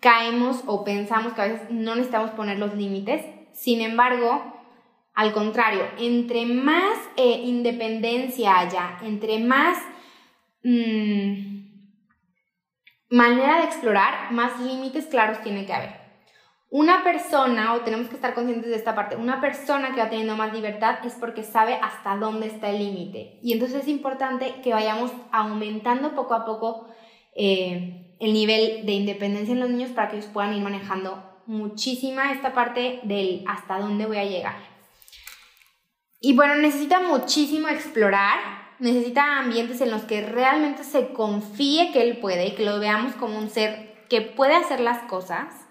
caemos 0.00 0.62
o 0.66 0.82
pensamos 0.82 1.32
que 1.34 1.42
a 1.42 1.46
veces 1.46 1.70
no 1.70 1.94
necesitamos 1.94 2.32
poner 2.32 2.58
los 2.58 2.74
límites. 2.74 3.24
Sin 3.52 3.80
embargo, 3.80 4.60
al 5.14 5.32
contrario, 5.32 5.84
entre 5.98 6.46
más 6.46 6.98
eh, 7.16 7.42
independencia 7.44 8.58
haya, 8.58 8.98
entre 9.02 9.38
más 9.38 9.78
Mm, 10.64 11.64
manera 13.10 13.58
de 13.58 13.64
explorar, 13.64 14.32
más 14.32 14.60
límites 14.60 15.06
claros 15.06 15.42
tiene 15.42 15.66
que 15.66 15.72
haber. 15.72 16.01
Una 16.74 17.04
persona, 17.04 17.74
o 17.74 17.82
tenemos 17.82 18.08
que 18.08 18.14
estar 18.14 18.32
conscientes 18.32 18.70
de 18.70 18.76
esta 18.76 18.94
parte, 18.94 19.16
una 19.16 19.42
persona 19.42 19.94
que 19.94 20.00
va 20.00 20.08
teniendo 20.08 20.36
más 20.36 20.54
libertad 20.54 21.04
es 21.04 21.12
porque 21.20 21.42
sabe 21.42 21.74
hasta 21.74 22.16
dónde 22.16 22.46
está 22.46 22.70
el 22.70 22.78
límite. 22.78 23.38
Y 23.42 23.52
entonces 23.52 23.82
es 23.82 23.88
importante 23.88 24.54
que 24.62 24.72
vayamos 24.72 25.12
aumentando 25.32 26.14
poco 26.14 26.32
a 26.32 26.46
poco 26.46 26.88
eh, 27.36 28.16
el 28.18 28.32
nivel 28.32 28.86
de 28.86 28.92
independencia 28.92 29.52
en 29.52 29.60
los 29.60 29.68
niños 29.68 29.90
para 29.90 30.08
que 30.08 30.16
ellos 30.16 30.30
puedan 30.32 30.54
ir 30.54 30.62
manejando 30.62 31.22
muchísima 31.44 32.32
esta 32.32 32.54
parte 32.54 33.00
del 33.02 33.44
hasta 33.46 33.78
dónde 33.78 34.06
voy 34.06 34.16
a 34.16 34.24
llegar. 34.24 34.56
Y 36.22 36.34
bueno, 36.34 36.54
necesita 36.54 37.00
muchísimo 37.00 37.68
explorar, 37.68 38.38
necesita 38.78 39.40
ambientes 39.40 39.82
en 39.82 39.90
los 39.90 40.04
que 40.04 40.22
realmente 40.22 40.84
se 40.84 41.12
confíe 41.12 41.92
que 41.92 42.00
él 42.00 42.16
puede 42.16 42.46
y 42.46 42.54
que 42.54 42.64
lo 42.64 42.80
veamos 42.80 43.12
como 43.16 43.36
un 43.36 43.50
ser 43.50 44.06
que 44.08 44.22
puede 44.22 44.54
hacer 44.54 44.80
las 44.80 45.00
cosas 45.02 45.61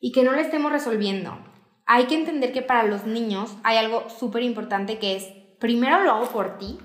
y 0.00 0.12
que 0.12 0.22
no 0.22 0.32
lo 0.32 0.40
estemos 0.40 0.72
resolviendo. 0.72 1.38
Hay 1.86 2.06
que 2.06 2.16
entender 2.16 2.52
que 2.52 2.62
para 2.62 2.82
los 2.82 3.04
niños 3.04 3.56
hay 3.62 3.76
algo 3.76 4.08
súper 4.10 4.42
importante 4.42 4.98
que 4.98 5.16
es, 5.16 5.28
primero 5.58 6.02
lo 6.02 6.12
hago 6.12 6.26
por 6.26 6.58
ti, 6.58 6.78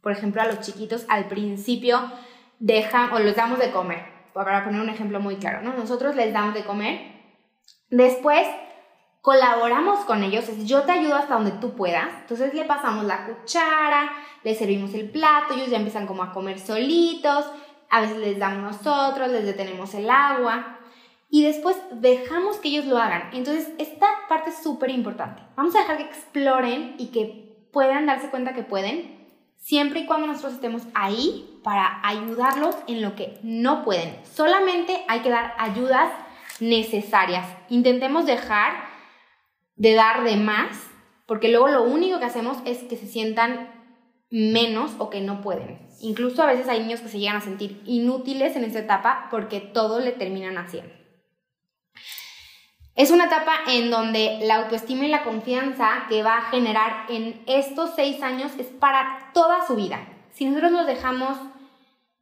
por 0.00 0.12
ejemplo 0.12 0.42
a 0.42 0.46
los 0.46 0.60
chiquitos 0.60 1.04
al 1.08 1.28
principio 1.28 2.00
dejamos 2.58 3.20
o 3.20 3.22
les 3.22 3.36
damos 3.36 3.58
de 3.58 3.70
comer, 3.70 4.04
para 4.32 4.64
poner 4.64 4.80
un 4.80 4.88
ejemplo 4.88 5.20
muy 5.20 5.36
claro, 5.36 5.62
¿no? 5.62 5.74
Nosotros 5.74 6.16
les 6.16 6.32
damos 6.32 6.54
de 6.54 6.64
comer, 6.64 7.00
después 7.90 8.46
colaboramos 9.20 10.00
con 10.04 10.22
ellos, 10.22 10.48
es 10.48 10.66
yo 10.66 10.82
te 10.82 10.92
ayudo 10.92 11.16
hasta 11.16 11.34
donde 11.34 11.52
tú 11.52 11.74
puedas, 11.74 12.08
entonces 12.20 12.52
le 12.54 12.64
pasamos 12.64 13.04
la 13.04 13.26
cuchara, 13.26 14.12
le 14.42 14.54
servimos 14.54 14.92
el 14.94 15.10
plato, 15.10 15.54
ellos 15.54 15.70
ya 15.70 15.78
empiezan 15.78 16.06
como 16.06 16.22
a 16.22 16.32
comer 16.32 16.58
solitos, 16.58 17.46
a 17.90 18.00
veces 18.00 18.18
les 18.18 18.38
damos 18.38 18.74
nosotros, 18.74 19.30
les 19.30 19.44
detenemos 19.44 19.94
el 19.94 20.10
agua 20.10 20.73
y 21.34 21.42
después 21.42 21.76
dejamos 21.90 22.58
que 22.58 22.68
ellos 22.68 22.84
lo 22.84 22.96
hagan. 22.96 23.30
Entonces, 23.32 23.72
esta 23.78 24.06
parte 24.28 24.50
es 24.50 24.62
súper 24.62 24.90
importante. 24.90 25.42
Vamos 25.56 25.74
a 25.74 25.80
dejar 25.80 25.96
que 25.96 26.04
exploren 26.04 26.94
y 26.96 27.08
que 27.08 27.66
puedan 27.72 28.06
darse 28.06 28.30
cuenta 28.30 28.54
que 28.54 28.62
pueden, 28.62 29.26
siempre 29.56 29.98
y 29.98 30.06
cuando 30.06 30.28
nosotros 30.28 30.52
estemos 30.52 30.84
ahí 30.94 31.58
para 31.64 31.98
ayudarlos 32.04 32.76
en 32.86 33.02
lo 33.02 33.16
que 33.16 33.40
no 33.42 33.82
pueden. 33.82 34.16
Solamente 34.22 35.04
hay 35.08 35.22
que 35.22 35.30
dar 35.30 35.56
ayudas 35.58 36.12
necesarias. 36.60 37.44
Intentemos 37.68 38.26
dejar 38.26 38.72
de 39.74 39.94
dar 39.94 40.22
de 40.22 40.36
más, 40.36 40.86
porque 41.26 41.48
luego 41.48 41.66
lo 41.66 41.82
único 41.82 42.20
que 42.20 42.26
hacemos 42.26 42.58
es 42.64 42.84
que 42.84 42.96
se 42.96 43.08
sientan 43.08 43.72
menos 44.30 44.92
o 44.98 45.10
que 45.10 45.20
no 45.20 45.40
pueden. 45.40 45.84
Incluso 46.00 46.44
a 46.44 46.46
veces 46.46 46.68
hay 46.68 46.78
niños 46.78 47.00
que 47.00 47.08
se 47.08 47.18
llegan 47.18 47.38
a 47.38 47.40
sentir 47.40 47.82
inútiles 47.86 48.54
en 48.54 48.62
esta 48.62 48.78
etapa 48.78 49.26
porque 49.32 49.58
todo 49.58 49.98
le 49.98 50.12
terminan 50.12 50.58
haciendo. 50.58 51.02
Es 52.96 53.10
una 53.10 53.24
etapa 53.24 53.52
en 53.66 53.90
donde 53.90 54.38
la 54.42 54.56
autoestima 54.56 55.04
y 55.04 55.08
la 55.08 55.24
confianza 55.24 56.04
que 56.08 56.22
va 56.22 56.38
a 56.38 56.50
generar 56.50 57.06
en 57.08 57.42
estos 57.46 57.90
seis 57.96 58.22
años 58.22 58.52
es 58.56 58.68
para 58.68 59.30
toda 59.34 59.66
su 59.66 59.74
vida. 59.74 60.06
Si 60.32 60.44
nosotros 60.44 60.70
nos 60.70 60.86
dejamos 60.86 61.36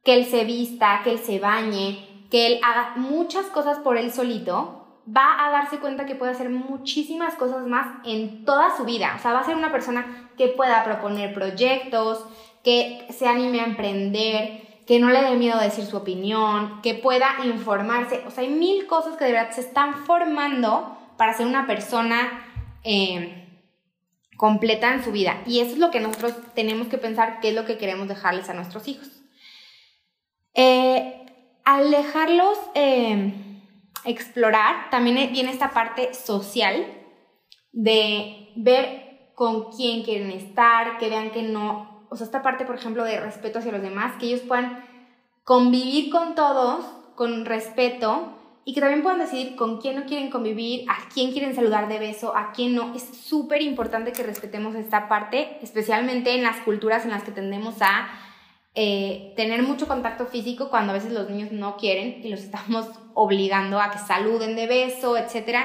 que 0.03 0.15
él 0.15 0.25
se 0.25 0.45
vista, 0.45 1.01
que 1.03 1.11
él 1.11 1.19
se 1.19 1.39
bañe, 1.39 2.27
que 2.31 2.47
él 2.47 2.59
haga 2.63 2.93
muchas 2.95 3.45
cosas 3.47 3.77
por 3.79 3.97
él 3.97 4.11
solito, 4.11 4.83
va 5.07 5.45
a 5.45 5.51
darse 5.51 5.77
cuenta 5.77 6.07
que 6.07 6.15
puede 6.15 6.31
hacer 6.31 6.49
muchísimas 6.49 7.35
cosas 7.35 7.67
más 7.67 7.87
en 8.03 8.43
toda 8.43 8.75
su 8.75 8.83
vida. 8.83 9.13
O 9.15 9.19
sea, 9.19 9.33
va 9.33 9.41
a 9.41 9.45
ser 9.45 9.55
una 9.55 9.71
persona 9.71 10.31
que 10.37 10.47
pueda 10.47 10.83
proponer 10.83 11.35
proyectos, 11.35 12.25
que 12.63 13.05
se 13.11 13.27
anime 13.27 13.59
a 13.59 13.65
emprender, 13.65 14.62
que 14.85 14.99
no 14.99 15.09
le 15.09 15.21
dé 15.21 15.35
miedo 15.35 15.59
decir 15.59 15.85
su 15.85 15.97
opinión, 15.97 16.81
que 16.81 16.93
pueda 16.93 17.35
informarse. 17.45 18.23
O 18.27 18.31
sea, 18.31 18.43
hay 18.43 18.49
mil 18.49 18.85
cosas 18.87 19.17
que 19.17 19.25
de 19.25 19.31
verdad 19.31 19.51
se 19.51 19.61
están 19.61 20.05
formando 20.05 20.97
para 21.17 21.33
ser 21.33 21.45
una 21.47 21.67
persona 21.67 22.45
eh, 22.83 23.47
completa 24.37 24.93
en 24.93 25.03
su 25.03 25.11
vida. 25.11 25.41
Y 25.45 25.59
eso 25.59 25.71
es 25.71 25.77
lo 25.77 25.91
que 25.91 25.99
nosotros 25.99 26.35
tenemos 26.53 26.87
que 26.87 26.97
pensar, 26.97 27.39
qué 27.39 27.49
es 27.49 27.55
lo 27.55 27.65
que 27.65 27.77
queremos 27.77 28.07
dejarles 28.07 28.49
a 28.49 28.53
nuestros 28.53 28.87
hijos. 28.87 29.09
Eh, 30.53 31.25
al 31.63 31.91
dejarlos... 31.91 32.57
Eh, 32.75 33.33
explorar, 34.05 34.89
también 34.89 35.31
viene 35.31 35.51
esta 35.51 35.71
parte 35.71 36.13
social 36.13 36.85
de 37.71 38.51
ver 38.55 39.31
con 39.35 39.71
quién 39.71 40.03
quieren 40.03 40.31
estar, 40.31 40.97
que 40.97 41.09
vean 41.09 41.31
que 41.31 41.41
no, 41.41 41.92
o 42.13 42.15
sea, 42.15 42.25
esta 42.25 42.43
parte, 42.43 42.63
por 42.63 42.75
ejemplo, 42.75 43.03
de 43.03 43.19
respeto 43.19 43.57
hacia 43.57 43.71
los 43.71 43.81
demás, 43.81 44.17
que 44.19 44.27
ellos 44.27 44.41
puedan 44.41 44.85
convivir 45.43 46.11
con 46.11 46.35
todos 46.35 46.85
con 47.15 47.45
respeto 47.45 48.37
y 48.65 48.75
que 48.75 48.81
también 48.81 49.01
puedan 49.01 49.17
decidir 49.17 49.55
con 49.55 49.81
quién 49.81 49.95
no 49.95 50.05
quieren 50.05 50.29
convivir, 50.29 50.85
a 50.89 51.09
quién 51.11 51.31
quieren 51.31 51.55
saludar 51.55 51.87
de 51.87 51.97
beso, 51.97 52.37
a 52.37 52.51
quién 52.51 52.75
no. 52.75 52.93
Es 52.93 53.01
súper 53.03 53.63
importante 53.63 54.11
que 54.11 54.21
respetemos 54.21 54.75
esta 54.75 55.09
parte, 55.09 55.57
especialmente 55.63 56.35
en 56.35 56.43
las 56.43 56.57
culturas 56.57 57.03
en 57.03 57.11
las 57.11 57.23
que 57.23 57.31
tendemos 57.31 57.81
a 57.81 58.07
eh, 58.75 59.33
tener 59.35 59.63
mucho 59.63 59.87
contacto 59.87 60.27
físico 60.27 60.69
cuando 60.69 60.91
a 60.91 60.95
veces 60.95 61.13
los 61.13 61.31
niños 61.31 61.51
no 61.51 61.77
quieren 61.77 62.21
y 62.23 62.29
los 62.29 62.41
estamos 62.41 62.87
obligando 63.15 63.81
a 63.81 63.89
que 63.89 63.97
saluden 63.97 64.55
de 64.55 64.67
beso, 64.67 65.17
etc. 65.17 65.57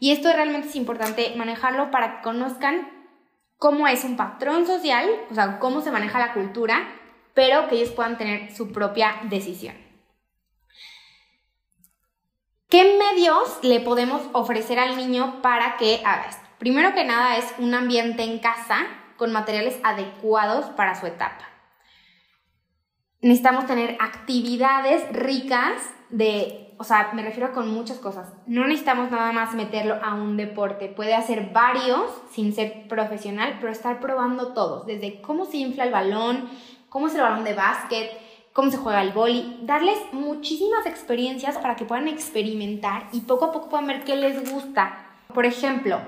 Y 0.00 0.10
esto 0.10 0.32
realmente 0.32 0.68
es 0.68 0.76
importante 0.76 1.34
manejarlo 1.36 1.92
para 1.92 2.16
que 2.16 2.22
conozcan 2.24 2.93
cómo 3.58 3.86
es 3.88 4.04
un 4.04 4.16
patrón 4.16 4.66
social, 4.66 5.08
o 5.30 5.34
sea, 5.34 5.58
cómo 5.58 5.80
se 5.80 5.90
maneja 5.90 6.18
la 6.18 6.32
cultura, 6.32 6.88
pero 7.34 7.68
que 7.68 7.76
ellos 7.76 7.90
puedan 7.90 8.18
tener 8.18 8.54
su 8.54 8.72
propia 8.72 9.16
decisión. 9.24 9.76
¿Qué 12.68 12.98
medios 12.98 13.58
le 13.62 13.80
podemos 13.80 14.22
ofrecer 14.32 14.78
al 14.78 14.96
niño 14.96 15.42
para 15.42 15.76
que 15.76 16.02
haga 16.04 16.26
esto? 16.28 16.44
Primero 16.58 16.94
que 16.94 17.04
nada 17.04 17.36
es 17.36 17.54
un 17.58 17.74
ambiente 17.74 18.22
en 18.22 18.38
casa 18.38 18.86
con 19.16 19.32
materiales 19.32 19.78
adecuados 19.82 20.66
para 20.70 20.98
su 20.98 21.06
etapa 21.06 21.54
necesitamos 23.24 23.66
tener 23.66 23.96
actividades 24.00 25.02
ricas 25.10 25.82
de, 26.10 26.63
o 26.84 26.86
sea, 26.86 27.12
me 27.14 27.22
refiero 27.22 27.54
con 27.54 27.72
muchas 27.72 27.96
cosas. 27.96 28.30
No 28.46 28.66
necesitamos 28.66 29.10
nada 29.10 29.32
más 29.32 29.54
meterlo 29.54 29.96
a 30.04 30.12
un 30.12 30.36
deporte. 30.36 30.88
Puede 30.88 31.14
hacer 31.14 31.48
varios 31.50 32.10
sin 32.30 32.52
ser 32.52 32.86
profesional, 32.88 33.56
pero 33.58 33.72
estar 33.72 34.00
probando 34.00 34.48
todos. 34.52 34.84
Desde 34.84 35.22
cómo 35.22 35.46
se 35.46 35.56
infla 35.56 35.84
el 35.84 35.92
balón, 35.92 36.46
cómo 36.90 37.06
es 37.06 37.14
el 37.14 37.22
balón 37.22 37.42
de 37.42 37.54
básquet, 37.54 38.10
cómo 38.52 38.70
se 38.70 38.76
juega 38.76 39.00
el 39.00 39.12
boli. 39.12 39.60
Darles 39.62 39.98
muchísimas 40.12 40.84
experiencias 40.84 41.56
para 41.56 41.74
que 41.74 41.86
puedan 41.86 42.06
experimentar 42.06 43.08
y 43.12 43.20
poco 43.22 43.46
a 43.46 43.52
poco 43.52 43.70
puedan 43.70 43.86
ver 43.86 44.04
qué 44.04 44.16
les 44.16 44.52
gusta. 44.52 45.06
Por 45.32 45.46
ejemplo, 45.46 46.00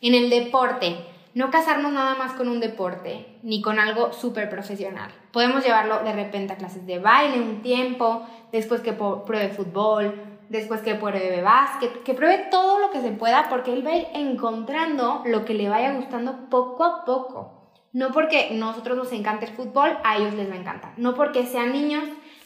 en 0.00 0.14
el 0.14 0.30
deporte, 0.30 1.04
no 1.34 1.50
casarnos 1.50 1.92
nada 1.92 2.14
más 2.14 2.32
con 2.34 2.48
un 2.48 2.60
deporte 2.60 3.38
ni 3.42 3.60
con 3.60 3.78
algo 3.78 4.12
súper 4.12 4.48
profesional. 4.48 5.10
Podemos 5.32 5.64
llevarlo 5.64 6.02
de 6.04 6.12
repente 6.12 6.52
a 6.52 6.56
clases 6.56 6.86
de 6.86 7.00
baile 7.00 7.40
un 7.40 7.60
tiempo, 7.60 8.26
después 8.52 8.80
que 8.80 8.92
pruebe 8.92 9.48
fútbol, 9.48 10.14
después 10.48 10.80
que 10.80 10.94
pruebe 10.94 11.42
básquet, 11.42 12.02
que 12.04 12.14
pruebe 12.14 12.46
todo 12.50 12.78
lo 12.78 12.90
que 12.90 13.00
se 13.00 13.10
pueda 13.10 13.48
porque 13.48 13.72
él 13.72 13.84
va 13.84 13.90
a 13.90 13.96
ir 13.96 14.06
encontrando 14.14 15.22
lo 15.26 15.44
que 15.44 15.54
le 15.54 15.68
vaya 15.68 15.92
gustando 15.92 16.48
poco 16.48 16.84
a 16.84 17.04
poco. 17.04 17.72
No 17.92 18.10
porque 18.12 18.50
nosotros 18.52 18.96
nos 18.96 19.12
encante 19.12 19.46
el 19.46 19.52
fútbol, 19.52 19.98
a 20.04 20.16
ellos 20.16 20.34
les 20.34 20.50
va 20.50 20.54
a 20.54 20.58
encantar. 20.58 20.92
No 20.96 21.14
porque 21.14 21.46
sean 21.46 21.72
niños, 21.72 22.04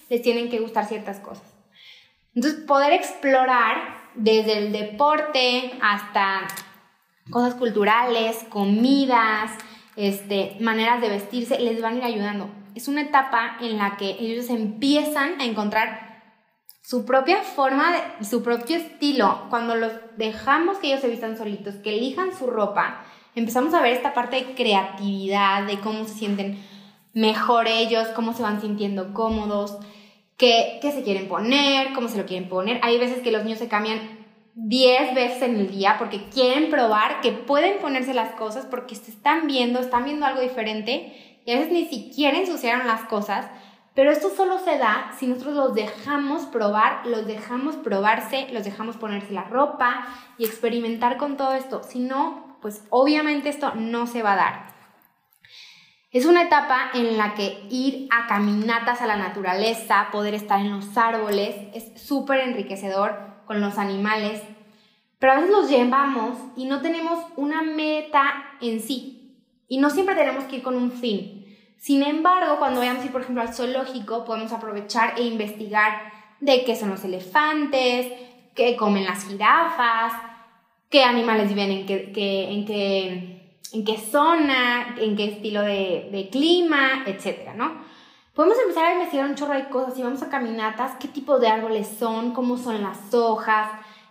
les 0.08 0.22
tienen 0.22 0.50
que 0.50 0.60
gustar 0.60 0.86
ciertas 0.86 1.20
cosas. 1.20 1.54
Entonces, 2.34 2.60
poder 2.64 2.92
explorar 2.92 3.98
desde 4.14 4.58
el 4.58 4.72
deporte 4.72 5.72
hasta 5.80 6.46
cosas 7.30 7.54
culturales, 7.54 8.44
comidas, 8.48 9.52
este, 9.96 10.56
maneras 10.60 11.00
de 11.00 11.08
vestirse, 11.08 11.58
les 11.58 11.82
van 11.82 11.94
a 11.94 11.98
ir 11.98 12.04
ayudando. 12.04 12.50
Es 12.74 12.88
una 12.88 13.02
etapa 13.02 13.56
en 13.60 13.76
la 13.78 13.96
que 13.96 14.16
ellos 14.20 14.48
empiezan 14.50 15.40
a 15.40 15.44
encontrar 15.44 16.08
su 16.82 17.04
propia 17.04 17.42
forma, 17.42 17.92
de, 17.92 18.24
su 18.24 18.42
propio 18.42 18.76
estilo. 18.76 19.46
Cuando 19.50 19.74
los 19.74 19.92
dejamos 20.16 20.78
que 20.78 20.86
ellos 20.86 21.00
se 21.00 21.08
vistan 21.08 21.36
solitos, 21.36 21.74
que 21.76 21.96
elijan 21.98 22.36
su 22.36 22.46
ropa, 22.46 23.02
empezamos 23.34 23.74
a 23.74 23.82
ver 23.82 23.92
esta 23.92 24.14
parte 24.14 24.36
de 24.36 24.54
creatividad, 24.54 25.64
de 25.64 25.80
cómo 25.80 26.04
se 26.04 26.14
sienten 26.14 26.58
mejor 27.12 27.66
ellos, 27.66 28.08
cómo 28.14 28.32
se 28.32 28.42
van 28.42 28.60
sintiendo 28.60 29.12
cómodos, 29.12 29.76
qué, 30.36 30.78
qué 30.80 30.92
se 30.92 31.02
quieren 31.02 31.28
poner, 31.28 31.92
cómo 31.92 32.08
se 32.08 32.16
lo 32.16 32.24
quieren 32.24 32.48
poner. 32.48 32.80
Hay 32.82 32.98
veces 32.98 33.20
que 33.20 33.32
los 33.32 33.44
niños 33.44 33.58
se 33.58 33.68
cambian 33.68 34.17
10 34.60 35.14
veces 35.14 35.42
en 35.42 35.56
el 35.56 35.70
día 35.70 35.96
porque 35.98 36.28
quieren 36.30 36.68
probar 36.68 37.20
que 37.20 37.30
pueden 37.30 37.78
ponerse 37.78 38.12
las 38.12 38.32
cosas 38.32 38.66
porque 38.66 38.96
se 38.96 39.12
están 39.12 39.46
viendo, 39.46 39.78
están 39.78 40.04
viendo 40.04 40.26
algo 40.26 40.40
diferente 40.40 41.40
y 41.46 41.52
a 41.52 41.54
veces 41.54 41.72
ni 41.72 41.86
siquiera 41.86 42.36
ensuciaron 42.36 42.88
las 42.88 43.02
cosas, 43.02 43.46
pero 43.94 44.10
esto 44.10 44.30
solo 44.30 44.58
se 44.58 44.76
da 44.76 45.12
si 45.16 45.28
nosotros 45.28 45.54
los 45.54 45.74
dejamos 45.74 46.46
probar, 46.46 47.06
los 47.06 47.24
dejamos 47.28 47.76
probarse, 47.76 48.48
los 48.52 48.64
dejamos 48.64 48.96
ponerse 48.96 49.32
la 49.32 49.44
ropa 49.44 50.08
y 50.38 50.44
experimentar 50.44 51.18
con 51.18 51.36
todo 51.36 51.52
esto. 51.52 51.82
Si 51.84 52.00
no, 52.00 52.58
pues 52.60 52.84
obviamente 52.90 53.50
esto 53.50 53.74
no 53.76 54.08
se 54.08 54.24
va 54.24 54.32
a 54.32 54.36
dar. 54.36 54.74
Es 56.10 56.26
una 56.26 56.42
etapa 56.42 56.90
en 56.94 57.16
la 57.16 57.34
que 57.34 57.64
ir 57.70 58.08
a 58.10 58.26
caminatas 58.26 59.02
a 59.02 59.06
la 59.06 59.16
naturaleza, 59.16 60.08
poder 60.10 60.34
estar 60.34 60.58
en 60.58 60.72
los 60.72 60.96
árboles, 60.96 61.54
es 61.74 62.02
súper 62.02 62.40
enriquecedor 62.40 63.27
con 63.48 63.60
los 63.60 63.78
animales, 63.78 64.42
pero 65.18 65.32
a 65.32 65.36
veces 65.36 65.50
los 65.50 65.68
llevamos 65.68 66.38
y 66.56 66.66
no 66.66 66.80
tenemos 66.80 67.18
una 67.36 67.62
meta 67.62 68.44
en 68.60 68.80
sí. 68.80 69.34
Y 69.66 69.78
no 69.78 69.90
siempre 69.90 70.14
tenemos 70.14 70.44
que 70.44 70.56
ir 70.56 70.62
con 70.62 70.76
un 70.76 70.92
fin. 70.92 71.44
Sin 71.78 72.02
embargo, 72.02 72.58
cuando 72.58 72.80
vayamos 72.80 73.04
a 73.04 73.10
por 73.10 73.22
ejemplo, 73.22 73.42
al 73.42 73.54
zoológico, 73.54 74.24
podemos 74.24 74.52
aprovechar 74.52 75.18
e 75.18 75.22
investigar 75.22 76.12
de 76.40 76.64
qué 76.64 76.76
son 76.76 76.90
los 76.90 77.04
elefantes, 77.04 78.06
qué 78.54 78.76
comen 78.76 79.04
las 79.04 79.26
jirafas, 79.26 80.12
qué 80.90 81.02
animales 81.02 81.48
viven 81.48 81.70
en 81.70 81.86
qué, 81.86 82.50
en 82.52 82.64
qué, 82.64 83.58
en 83.72 83.84
qué 83.84 83.96
zona, 83.96 84.94
en 84.98 85.16
qué 85.16 85.24
estilo 85.24 85.62
de, 85.62 86.10
de 86.12 86.28
clima, 86.30 87.04
etcétera, 87.06 87.54
¿no? 87.54 87.87
Podemos 88.38 88.56
empezar 88.60 88.84
a 88.84 88.92
investigar 88.92 89.28
un 89.28 89.34
chorro 89.34 89.54
de 89.54 89.68
cosas. 89.68 89.94
Si 89.94 90.02
vamos 90.04 90.22
a 90.22 90.28
caminatas, 90.28 90.92
qué 91.00 91.08
tipo 91.08 91.40
de 91.40 91.48
árboles 91.48 91.88
son, 91.98 92.34
cómo 92.34 92.56
son 92.56 92.80
las 92.84 93.12
hojas, 93.12 93.68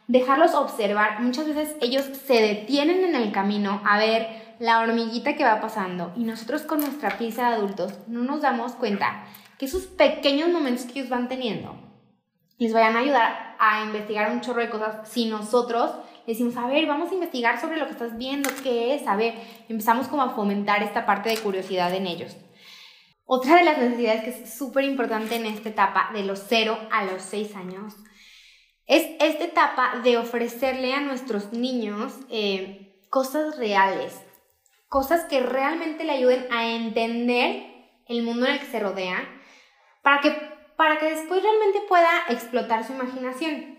dejarlos 0.09 0.53
observar. 0.53 1.21
Muchas 1.21 1.47
veces 1.47 1.77
ellos 1.79 2.03
se 2.03 2.33
detienen 2.33 3.05
en 3.05 3.15
el 3.15 3.31
camino 3.31 3.81
a 3.85 3.97
ver 3.97 4.27
la 4.59 4.81
hormiguita 4.81 5.37
que 5.37 5.45
va 5.45 5.61
pasando 5.61 6.11
y 6.17 6.25
nosotros 6.25 6.63
con 6.63 6.81
nuestra 6.81 7.17
pieza 7.17 7.47
de 7.47 7.55
adultos 7.55 7.93
no 8.07 8.21
nos 8.23 8.41
damos 8.41 8.73
cuenta 8.73 9.23
que 9.57 9.65
esos 9.65 9.83
pequeños 9.85 10.49
momentos 10.49 10.83
que 10.83 10.99
ellos 10.99 11.09
van 11.09 11.29
teniendo 11.29 11.77
les 12.57 12.73
vayan 12.73 12.97
a 12.97 12.99
ayudar 12.99 13.55
a 13.59 13.85
investigar 13.85 14.29
un 14.29 14.41
chorro 14.41 14.59
de 14.59 14.69
cosas 14.69 15.07
si 15.07 15.29
nosotros 15.29 15.91
decimos, 16.25 16.57
a 16.57 16.67
ver, 16.67 16.85
vamos 16.85 17.11
a 17.11 17.13
investigar 17.13 17.61
sobre 17.61 17.77
lo 17.77 17.85
que 17.85 17.93
estás 17.93 18.17
viendo, 18.17 18.49
qué 18.61 18.93
es, 18.93 19.07
a 19.07 19.15
ver, 19.15 19.35
empezamos 19.69 20.09
como 20.09 20.23
a 20.23 20.31
fomentar 20.31 20.83
esta 20.83 21.05
parte 21.05 21.29
de 21.29 21.37
curiosidad 21.37 21.93
en 21.93 22.07
ellos. 22.07 22.35
Otra 23.29 23.57
de 23.57 23.65
las 23.65 23.77
necesidades 23.77 24.23
que 24.23 24.29
es 24.29 24.57
súper 24.57 24.85
importante 24.85 25.35
en 25.35 25.45
esta 25.45 25.67
etapa, 25.67 26.11
de 26.13 26.23
los 26.23 26.45
0 26.47 26.79
a 26.89 27.03
los 27.03 27.21
6 27.23 27.57
años, 27.57 27.93
es 28.85 29.05
esta 29.19 29.43
etapa 29.43 29.99
de 30.01 30.15
ofrecerle 30.15 30.93
a 30.93 31.01
nuestros 31.01 31.51
niños 31.51 32.13
eh, 32.29 33.03
cosas 33.09 33.57
reales, 33.57 34.17
cosas 34.87 35.25
que 35.25 35.41
realmente 35.41 36.05
le 36.05 36.13
ayuden 36.13 36.47
a 36.53 36.69
entender 36.69 37.65
el 38.07 38.23
mundo 38.23 38.45
en 38.45 38.53
el 38.53 38.59
que 38.61 38.67
se 38.67 38.79
rodea, 38.79 39.27
para 40.03 40.21
que, 40.21 40.31
para 40.77 40.97
que 40.97 41.09
después 41.09 41.43
realmente 41.43 41.81
pueda 41.89 42.09
explotar 42.29 42.85
su 42.85 42.93
imaginación. 42.93 43.77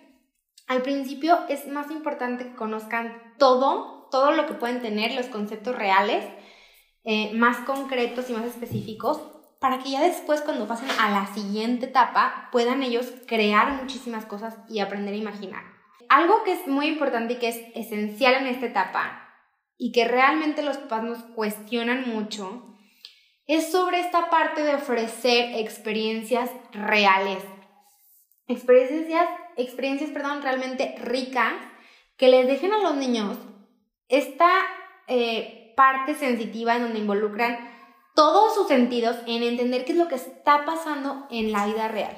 Al 0.66 0.82
principio 0.82 1.38
es 1.48 1.66
más 1.68 1.90
importante 1.90 2.44
que 2.44 2.54
conozcan 2.54 3.34
todo, 3.38 4.08
todo 4.10 4.32
lo 4.32 4.46
que 4.46 4.52
pueden 4.52 4.82
tener, 4.82 5.12
los 5.12 5.28
conceptos 5.28 5.74
reales, 5.74 6.22
eh, 7.04 7.32
más 7.32 7.56
concretos 7.64 8.28
y 8.28 8.34
más 8.34 8.44
específicos, 8.44 9.37
para 9.58 9.78
que 9.78 9.90
ya 9.90 10.02
después 10.02 10.40
cuando 10.42 10.68
pasen 10.68 10.88
a 11.00 11.10
la 11.10 11.26
siguiente 11.34 11.86
etapa 11.86 12.48
puedan 12.52 12.82
ellos 12.82 13.12
crear 13.26 13.72
muchísimas 13.72 14.24
cosas 14.26 14.56
y 14.68 14.80
aprender 14.80 15.14
a 15.14 15.18
imaginar. 15.18 15.62
Algo 16.08 16.44
que 16.44 16.52
es 16.52 16.66
muy 16.66 16.86
importante 16.86 17.34
y 17.34 17.36
que 17.38 17.48
es 17.48 17.60
esencial 17.74 18.34
en 18.34 18.46
esta 18.46 18.66
etapa 18.66 19.28
y 19.76 19.92
que 19.92 20.06
realmente 20.06 20.62
los 20.62 20.78
papás 20.78 21.02
nos 21.02 21.22
cuestionan 21.34 22.08
mucho 22.08 22.76
es 23.46 23.70
sobre 23.72 24.00
esta 24.00 24.30
parte 24.30 24.62
de 24.62 24.74
ofrecer 24.74 25.56
experiencias 25.56 26.50
reales. 26.72 27.42
Experiencias 28.46 29.28
experiencias, 29.58 30.10
perdón, 30.10 30.42
realmente 30.42 30.94
ricas 31.02 31.54
que 32.16 32.28
les 32.28 32.46
dejen 32.46 32.72
a 32.72 32.78
los 32.78 32.94
niños 32.94 33.36
esta 34.08 34.48
eh, 35.06 35.74
parte 35.76 36.14
sensitiva 36.14 36.76
en 36.76 36.82
donde 36.82 37.00
involucran 37.00 37.58
todos 38.18 38.52
sus 38.52 38.66
sentidos 38.66 39.14
en 39.28 39.44
entender 39.44 39.84
qué 39.84 39.92
es 39.92 39.98
lo 39.98 40.08
que 40.08 40.16
está 40.16 40.64
pasando 40.64 41.28
en 41.30 41.52
la 41.52 41.66
vida 41.66 41.86
real. 41.86 42.16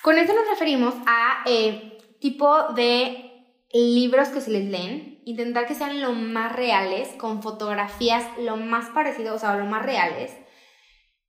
Con 0.00 0.16
esto 0.16 0.32
nos 0.32 0.48
referimos 0.48 0.94
a 1.06 1.42
eh, 1.44 1.98
tipo 2.20 2.68
de 2.74 3.48
libros 3.72 4.28
que 4.28 4.40
se 4.40 4.52
les 4.52 4.66
leen, 4.66 5.22
intentar 5.24 5.66
que 5.66 5.74
sean 5.74 6.00
lo 6.00 6.12
más 6.12 6.54
reales, 6.54 7.08
con 7.18 7.42
fotografías 7.42 8.24
lo 8.38 8.58
más 8.58 8.90
parecidos, 8.90 9.34
o 9.34 9.38
sea, 9.40 9.56
lo 9.56 9.64
más 9.64 9.84
reales, 9.84 10.36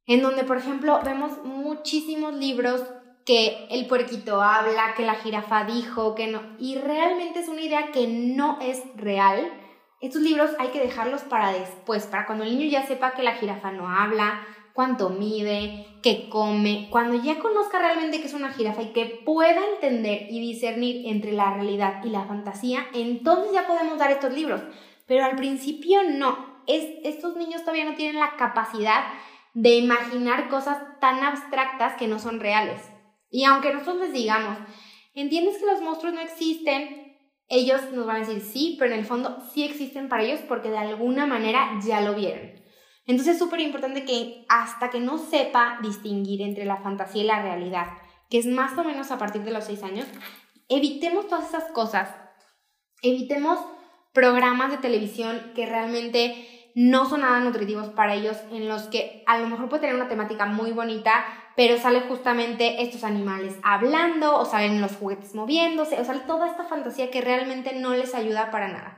en 0.05 0.21
donde, 0.21 0.43
por 0.43 0.57
ejemplo, 0.57 0.99
vemos 1.03 1.43
muchísimos 1.43 2.35
libros 2.35 2.83
que 3.25 3.65
el 3.71 3.87
puerquito 3.87 4.39
habla, 4.43 4.93
que 4.95 5.03
la 5.03 5.15
jirafa 5.15 5.63
dijo, 5.63 6.13
que 6.13 6.27
no. 6.27 6.43
Y 6.59 6.75
realmente 6.75 7.39
es 7.39 7.47
una 7.47 7.61
idea 7.61 7.91
que 7.91 8.05
no 8.05 8.59
es 8.61 8.83
real. 8.97 9.51
Estos 10.01 10.23
libros 10.23 10.49
hay 10.57 10.69
que 10.69 10.79
dejarlos 10.79 11.21
para 11.21 11.53
después, 11.53 12.07
para 12.07 12.25
cuando 12.25 12.43
el 12.43 12.57
niño 12.57 12.69
ya 12.69 12.87
sepa 12.87 13.13
que 13.13 13.21
la 13.21 13.35
jirafa 13.35 13.71
no 13.71 13.87
habla, 13.87 14.45
cuánto 14.73 15.09
mide, 15.09 15.85
qué 16.01 16.27
come, 16.27 16.87
cuando 16.89 17.21
ya 17.21 17.37
conozca 17.37 17.77
realmente 17.77 18.19
que 18.19 18.25
es 18.25 18.33
una 18.33 18.51
jirafa 18.51 18.81
y 18.81 18.93
que 18.93 19.21
pueda 19.23 19.61
entender 19.75 20.27
y 20.31 20.39
discernir 20.39 21.07
entre 21.07 21.33
la 21.33 21.53
realidad 21.53 22.03
y 22.03 22.09
la 22.09 22.25
fantasía, 22.25 22.87
entonces 22.93 23.53
ya 23.53 23.67
podemos 23.67 23.99
dar 23.99 24.09
estos 24.09 24.33
libros. 24.33 24.61
Pero 25.05 25.23
al 25.23 25.35
principio 25.35 26.01
no. 26.03 26.49
Es, 26.65 26.85
estos 27.03 27.35
niños 27.35 27.61
todavía 27.61 27.85
no 27.85 27.95
tienen 27.95 28.19
la 28.19 28.37
capacidad 28.37 29.03
de 29.53 29.75
imaginar 29.75 30.49
cosas 30.49 30.77
tan 30.99 31.23
abstractas 31.23 31.93
que 31.97 32.07
no 32.07 32.17
son 32.17 32.39
reales. 32.39 32.81
Y 33.29 33.43
aunque 33.43 33.73
nosotros 33.73 33.97
les 33.97 34.13
digamos, 34.13 34.57
¿entiendes 35.13 35.57
que 35.57 35.65
los 35.65 35.81
monstruos 35.81 36.13
no 36.13 36.21
existen? 36.21 37.10
Ellos 37.53 37.91
nos 37.91 38.05
van 38.05 38.15
a 38.15 38.19
decir 38.25 38.41
sí, 38.41 38.77
pero 38.79 38.93
en 38.93 38.99
el 38.99 39.05
fondo 39.05 39.43
sí 39.53 39.65
existen 39.65 40.07
para 40.07 40.23
ellos 40.23 40.39
porque 40.47 40.69
de 40.69 40.77
alguna 40.77 41.27
manera 41.27 41.77
ya 41.85 41.99
lo 41.99 42.15
vieron. 42.15 42.53
Entonces 43.05 43.33
es 43.33 43.39
súper 43.39 43.59
importante 43.59 44.05
que 44.05 44.45
hasta 44.47 44.89
que 44.89 45.01
no 45.01 45.17
sepa 45.17 45.77
distinguir 45.81 46.41
entre 46.43 46.63
la 46.63 46.77
fantasía 46.77 47.23
y 47.23 47.25
la 47.25 47.41
realidad, 47.41 47.87
que 48.29 48.37
es 48.37 48.45
más 48.45 48.77
o 48.77 48.85
menos 48.85 49.11
a 49.11 49.17
partir 49.17 49.43
de 49.43 49.51
los 49.51 49.65
seis 49.65 49.83
años, 49.83 50.07
evitemos 50.69 51.27
todas 51.27 51.49
esas 51.49 51.65
cosas. 51.73 52.15
Evitemos 53.01 53.59
programas 54.13 54.71
de 54.71 54.77
televisión 54.77 55.51
que 55.53 55.65
realmente 55.65 56.71
no 56.73 57.09
son 57.09 57.19
nada 57.19 57.41
nutritivos 57.41 57.89
para 57.89 58.13
ellos, 58.13 58.37
en 58.51 58.69
los 58.69 58.83
que 58.83 59.25
a 59.27 59.37
lo 59.39 59.47
mejor 59.47 59.67
puede 59.67 59.81
tener 59.81 59.97
una 59.97 60.07
temática 60.07 60.45
muy 60.45 60.71
bonita, 60.71 61.25
pero 61.55 61.77
sale 61.77 62.01
justamente 62.01 62.81
estos 62.81 63.03
animales 63.03 63.55
hablando, 63.63 64.37
o 64.37 64.45
salen 64.45 64.81
los 64.81 64.95
juguetes 64.95 65.35
moviéndose, 65.35 65.99
o 65.99 66.05
sale 66.05 66.21
toda 66.21 66.47
esta 66.47 66.63
fantasía 66.63 67.11
que 67.11 67.21
realmente 67.21 67.73
no 67.73 67.93
les 67.93 68.15
ayuda 68.15 68.51
para 68.51 68.67
nada. 68.67 68.97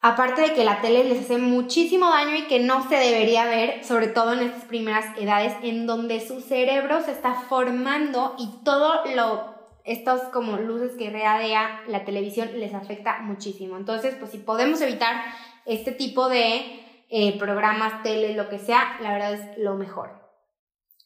Aparte 0.00 0.42
de 0.42 0.52
que 0.52 0.64
la 0.64 0.80
tele 0.80 1.04
les 1.04 1.20
hace 1.20 1.38
muchísimo 1.38 2.10
daño 2.10 2.34
y 2.34 2.48
que 2.48 2.58
no 2.58 2.88
se 2.88 2.96
debería 2.96 3.44
ver, 3.44 3.84
sobre 3.84 4.08
todo 4.08 4.32
en 4.32 4.40
estas 4.40 4.64
primeras 4.64 5.06
edades, 5.16 5.54
en 5.62 5.86
donde 5.86 6.20
su 6.20 6.40
cerebro 6.40 7.02
se 7.02 7.12
está 7.12 7.34
formando 7.34 8.34
y 8.36 8.64
todo 8.64 9.04
lo 9.14 9.52
estos 9.84 10.20
como 10.32 10.58
luces 10.58 10.92
que 10.96 11.10
readea 11.10 11.82
la 11.88 12.04
televisión 12.04 12.50
les 12.58 12.74
afecta 12.74 13.20
muchísimo. 13.20 13.76
Entonces, 13.76 14.14
pues 14.18 14.30
si 14.30 14.38
podemos 14.38 14.80
evitar 14.80 15.22
este 15.66 15.92
tipo 15.92 16.28
de 16.28 16.80
eh, 17.08 17.38
programas, 17.38 18.02
tele, 18.02 18.34
lo 18.34 18.48
que 18.48 18.58
sea, 18.58 18.96
la 19.00 19.12
verdad 19.12 19.34
es 19.34 19.58
lo 19.58 19.74
mejor. 19.74 20.21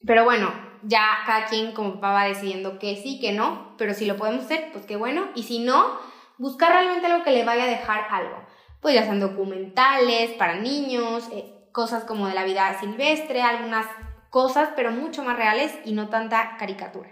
Pero 0.05 0.25
bueno, 0.25 0.53
ya 0.83 1.05
cada 1.27 1.47
quien 1.47 1.73
como 1.73 1.95
papá 1.95 2.13
va 2.13 2.25
decidiendo 2.25 2.79
que 2.79 2.97
sí, 2.97 3.21
que 3.21 3.33
no, 3.33 3.75
pero 3.79 3.95
si 3.95 4.07
lo 4.07 4.17
podemos 4.17 4.45
hacer, 4.45 4.71
pues 4.73 4.85
qué 4.87 4.97
bueno. 4.97 5.29
Y 5.35 5.45
si 5.45 5.59
no, 5.59 5.99
buscar 6.39 6.73
realmente 6.73 7.07
algo 7.07 7.25
que 7.25 7.33
le 7.33 7.45
vaya 7.45 7.65
a 7.65 7.69
dejar 7.69 8.07
algo. 8.11 8.37
Pues 8.81 8.95
ya 8.95 9.05
sean 9.05 9.21
documentales 9.21 10.33
para 10.33 10.57
niños, 10.57 11.29
eh, 11.33 11.69
cosas 11.73 12.05
como 12.05 12.29
de 12.29 12.35
la 12.35 12.45
vida 12.45 12.79
silvestre, 12.79 13.43
algunas 13.43 13.87
cosas, 14.31 14.71
pero 14.77 14.91
mucho 14.91 15.23
más 15.23 15.37
reales 15.37 15.75
y 15.85 15.93
no 15.93 16.09
tanta 16.09 16.57
caricatura. 16.59 17.11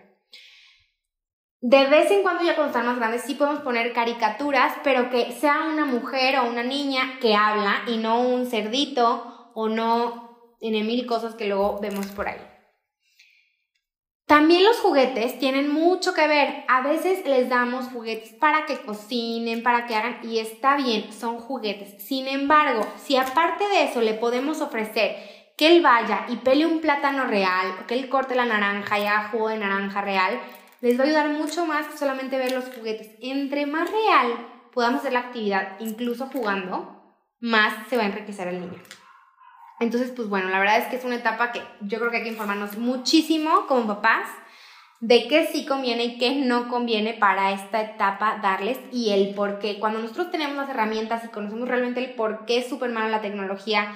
De 1.60 1.86
vez 1.86 2.10
en 2.10 2.22
cuando, 2.22 2.44
ya 2.44 2.54
cuando 2.54 2.72
están 2.72 2.86
más 2.86 2.98
grandes, 2.98 3.22
sí 3.22 3.36
podemos 3.36 3.62
poner 3.62 3.94
caricaturas, 3.94 4.74
pero 4.84 5.08
que 5.08 5.32
sea 5.32 5.64
una 5.72 5.86
mujer 5.86 6.38
o 6.38 6.44
una 6.44 6.62
niña 6.62 7.18
que 7.20 7.34
habla 7.34 7.84
y 7.86 7.96
no 7.96 8.20
un 8.20 8.44
cerdito 8.44 9.50
o 9.54 9.68
no 9.70 10.56
en 10.60 10.86
mil 10.86 11.06
cosas 11.06 11.34
que 11.34 11.46
luego 11.46 11.78
vemos 11.80 12.08
por 12.08 12.28
ahí. 12.28 12.53
También 14.26 14.64
los 14.64 14.80
juguetes 14.80 15.38
tienen 15.38 15.70
mucho 15.70 16.14
que 16.14 16.26
ver. 16.26 16.64
A 16.68 16.80
veces 16.80 17.26
les 17.26 17.50
damos 17.50 17.88
juguetes 17.88 18.30
para 18.30 18.64
que 18.64 18.78
cocinen, 18.78 19.62
para 19.62 19.86
que 19.86 19.94
hagan, 19.94 20.18
y 20.22 20.38
está 20.38 20.76
bien, 20.76 21.12
son 21.12 21.38
juguetes. 21.38 22.02
Sin 22.02 22.26
embargo, 22.26 22.86
si 22.96 23.16
aparte 23.16 23.68
de 23.68 23.84
eso 23.84 24.00
le 24.00 24.14
podemos 24.14 24.62
ofrecer 24.62 25.16
que 25.58 25.76
él 25.76 25.82
vaya 25.82 26.24
y 26.28 26.36
pele 26.36 26.64
un 26.64 26.80
plátano 26.80 27.24
real, 27.24 27.74
o 27.82 27.86
que 27.86 27.94
él 27.94 28.08
corte 28.08 28.34
la 28.34 28.46
naranja 28.46 28.98
y 28.98 29.06
haga 29.06 29.28
jugo 29.28 29.50
de 29.50 29.58
naranja 29.58 30.00
real, 30.00 30.40
les 30.80 30.98
va 30.98 31.04
a 31.04 31.06
ayudar 31.06 31.28
mucho 31.28 31.66
más 31.66 31.86
que 31.86 31.98
solamente 31.98 32.38
ver 32.38 32.52
los 32.52 32.64
juguetes. 32.74 33.10
Entre 33.20 33.66
más 33.66 33.90
real 33.90 34.48
podamos 34.72 35.00
hacer 35.00 35.12
la 35.12 35.20
actividad, 35.20 35.76
incluso 35.80 36.26
jugando, 36.26 37.14
más 37.40 37.74
se 37.88 37.98
va 37.98 38.04
a 38.04 38.06
enriquecer 38.06 38.48
el 38.48 38.60
niño. 38.60 38.82
Entonces, 39.84 40.10
pues 40.10 40.28
bueno, 40.28 40.48
la 40.48 40.58
verdad 40.58 40.78
es 40.78 40.86
que 40.86 40.96
es 40.96 41.04
una 41.04 41.16
etapa 41.16 41.52
que 41.52 41.60
yo 41.82 41.98
creo 41.98 42.10
que 42.10 42.18
hay 42.18 42.22
que 42.22 42.30
informarnos 42.30 42.76
muchísimo 42.78 43.66
como 43.68 43.86
papás 43.86 44.28
de 45.00 45.28
qué 45.28 45.46
sí 45.46 45.66
conviene 45.66 46.04
y 46.04 46.18
qué 46.18 46.34
no 46.36 46.68
conviene 46.68 47.12
para 47.12 47.52
esta 47.52 47.82
etapa 47.82 48.38
darles 48.42 48.78
y 48.90 49.10
el 49.10 49.34
por 49.34 49.58
qué. 49.58 49.78
Cuando 49.78 50.00
nosotros 50.00 50.30
tenemos 50.30 50.56
las 50.56 50.70
herramientas 50.70 51.22
y 51.24 51.28
conocemos 51.28 51.68
realmente 51.68 52.02
el 52.02 52.14
por 52.14 52.46
qué 52.46 52.58
es 52.58 52.68
súper 52.68 52.90
mala 52.90 53.08
la 53.08 53.20
tecnología 53.20 53.94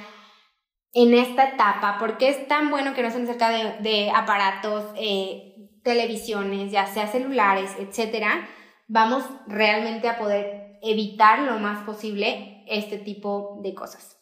en 0.93 1.15
esta 1.15 1.49
etapa, 1.49 1.99
por 1.99 2.19
qué 2.19 2.29
es 2.29 2.47
tan 2.49 2.71
bueno 2.71 2.95
que 2.95 3.01
no 3.01 3.09
estén 3.09 3.27
cerca 3.27 3.49
de, 3.49 4.11
aparatos, 4.15 4.85
eh, 4.97 5.71
televisiones, 5.83 6.71
ya 6.71 6.87
sea 6.87 7.07
celulares, 7.07 7.75
etcétera, 7.79 8.47
vamos 8.87 9.25
realmente 9.47 10.09
a 10.09 10.19
poder 10.19 10.79
evitar 10.83 11.41
lo 11.41 11.59
más 11.59 11.85
posible 11.85 12.65
este 12.67 12.99
tipo 12.99 13.61
de 13.63 13.75
cosas. 13.75 14.18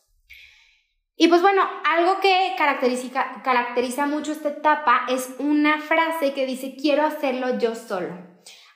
Y 1.18 1.28
pues 1.28 1.40
bueno, 1.40 1.62
algo 1.84 2.20
que 2.20 2.54
caracteriza, 2.58 4.06
mucho 4.06 4.32
esta 4.32 4.50
etapa 4.50 5.06
es 5.08 5.34
una 5.38 5.80
frase 5.80 6.34
que 6.34 6.44
dice 6.44 6.76
quiero 6.78 7.06
hacerlo 7.06 7.58
yo 7.58 7.74
solo. 7.74 8.14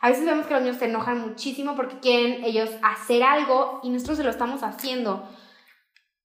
A 0.01 0.09
veces 0.09 0.25
vemos 0.25 0.47
que 0.47 0.55
los 0.55 0.63
niños 0.63 0.79
se 0.79 0.87
enojan 0.87 1.21
muchísimo 1.21 1.77
porque 1.77 2.01
quieren 2.01 2.43
ellos 2.43 2.71
hacer 2.83 3.23
algo 3.23 3.81
y 3.83 3.91
nosotros 3.91 4.17
se 4.17 4.25
lo 4.25 4.31
estamos 4.31 4.63
haciendo. 4.63 5.29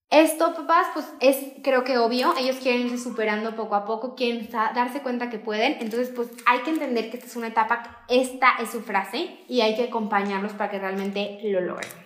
Esto, 0.09 0.53
papás, 0.53 0.87
pues 0.93 1.05
es 1.19 1.37
creo 1.61 1.83
que 1.83 1.97
obvio, 1.97 2.33
ellos 2.37 2.57
quieren 2.57 2.83
irse 2.83 2.97
superando 2.97 3.57
poco 3.57 3.75
a 3.75 3.83
poco, 3.83 4.15
quieren 4.15 4.49
darse 4.49 5.01
cuenta 5.01 5.29
que 5.29 5.39
pueden, 5.39 5.77
entonces 5.81 6.13
pues 6.15 6.29
hay 6.45 6.59
que 6.59 6.69
entender 6.69 7.09
que 7.09 7.17
esta 7.17 7.27
es 7.27 7.35
una 7.35 7.47
etapa, 7.47 8.05
esta 8.07 8.51
es 8.61 8.69
su 8.69 8.81
frase 8.81 9.39
y 9.49 9.59
hay 9.59 9.75
que 9.75 9.85
acompañarlos 9.85 10.53
para 10.53 10.71
que 10.71 10.79
realmente 10.79 11.41
lo 11.43 11.59
logren. 11.59 12.04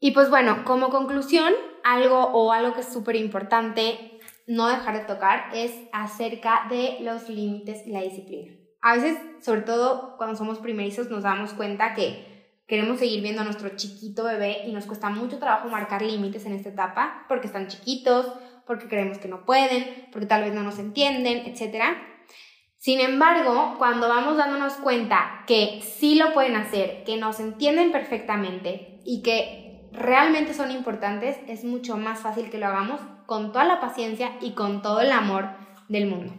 Y 0.00 0.12
pues 0.12 0.30
bueno, 0.30 0.64
como 0.64 0.88
conclusión, 0.88 1.52
algo 1.84 2.18
o 2.32 2.52
algo 2.52 2.74
que 2.74 2.80
es 2.80 2.92
súper 2.92 3.16
importante 3.16 4.18
no 4.46 4.66
dejar 4.66 4.98
de 4.98 5.04
tocar 5.04 5.50
es 5.54 5.72
acerca 5.92 6.66
de 6.68 6.98
los 7.02 7.28
límites 7.28 7.86
y 7.86 7.92
la 7.92 8.00
disciplina. 8.00 8.52
A 8.80 8.96
veces, 8.96 9.18
sobre 9.42 9.60
todo 9.60 10.16
cuando 10.16 10.36
somos 10.36 10.58
primerizos, 10.58 11.10
nos 11.10 11.22
damos 11.22 11.52
cuenta 11.52 11.94
que 11.94 12.30
queremos 12.66 12.98
seguir 12.98 13.22
viendo 13.22 13.42
a 13.42 13.44
nuestro 13.44 13.68
chiquito 13.76 14.24
bebé 14.24 14.62
y 14.66 14.72
nos 14.72 14.86
cuesta 14.86 15.10
mucho 15.10 15.38
trabajo 15.38 15.68
marcar 15.68 16.02
límites 16.02 16.46
en 16.46 16.54
esta 16.54 16.70
etapa 16.70 17.26
porque 17.28 17.46
están 17.46 17.68
chiquitos, 17.68 18.32
porque 18.66 18.88
creemos 18.88 19.18
que 19.18 19.28
no 19.28 19.44
pueden, 19.44 20.08
porque 20.12 20.26
tal 20.26 20.42
vez 20.42 20.54
no 20.54 20.62
nos 20.62 20.78
entienden, 20.78 21.46
etc. 21.46 21.84
Sin 22.78 23.00
embargo, 23.00 23.74
cuando 23.76 24.08
vamos 24.08 24.38
dándonos 24.38 24.74
cuenta 24.74 25.44
que 25.46 25.82
sí 25.82 26.14
lo 26.14 26.32
pueden 26.32 26.56
hacer, 26.56 27.04
que 27.04 27.18
nos 27.18 27.38
entienden 27.38 27.92
perfectamente 27.92 29.00
y 29.04 29.22
que 29.22 29.69
realmente 29.92 30.54
son 30.54 30.70
importantes, 30.70 31.36
es 31.48 31.64
mucho 31.64 31.96
más 31.96 32.20
fácil 32.20 32.50
que 32.50 32.58
lo 32.58 32.66
hagamos 32.66 33.00
con 33.26 33.52
toda 33.52 33.64
la 33.64 33.80
paciencia 33.80 34.32
y 34.40 34.52
con 34.52 34.82
todo 34.82 35.00
el 35.00 35.12
amor 35.12 35.48
del 35.88 36.06
mundo. 36.06 36.34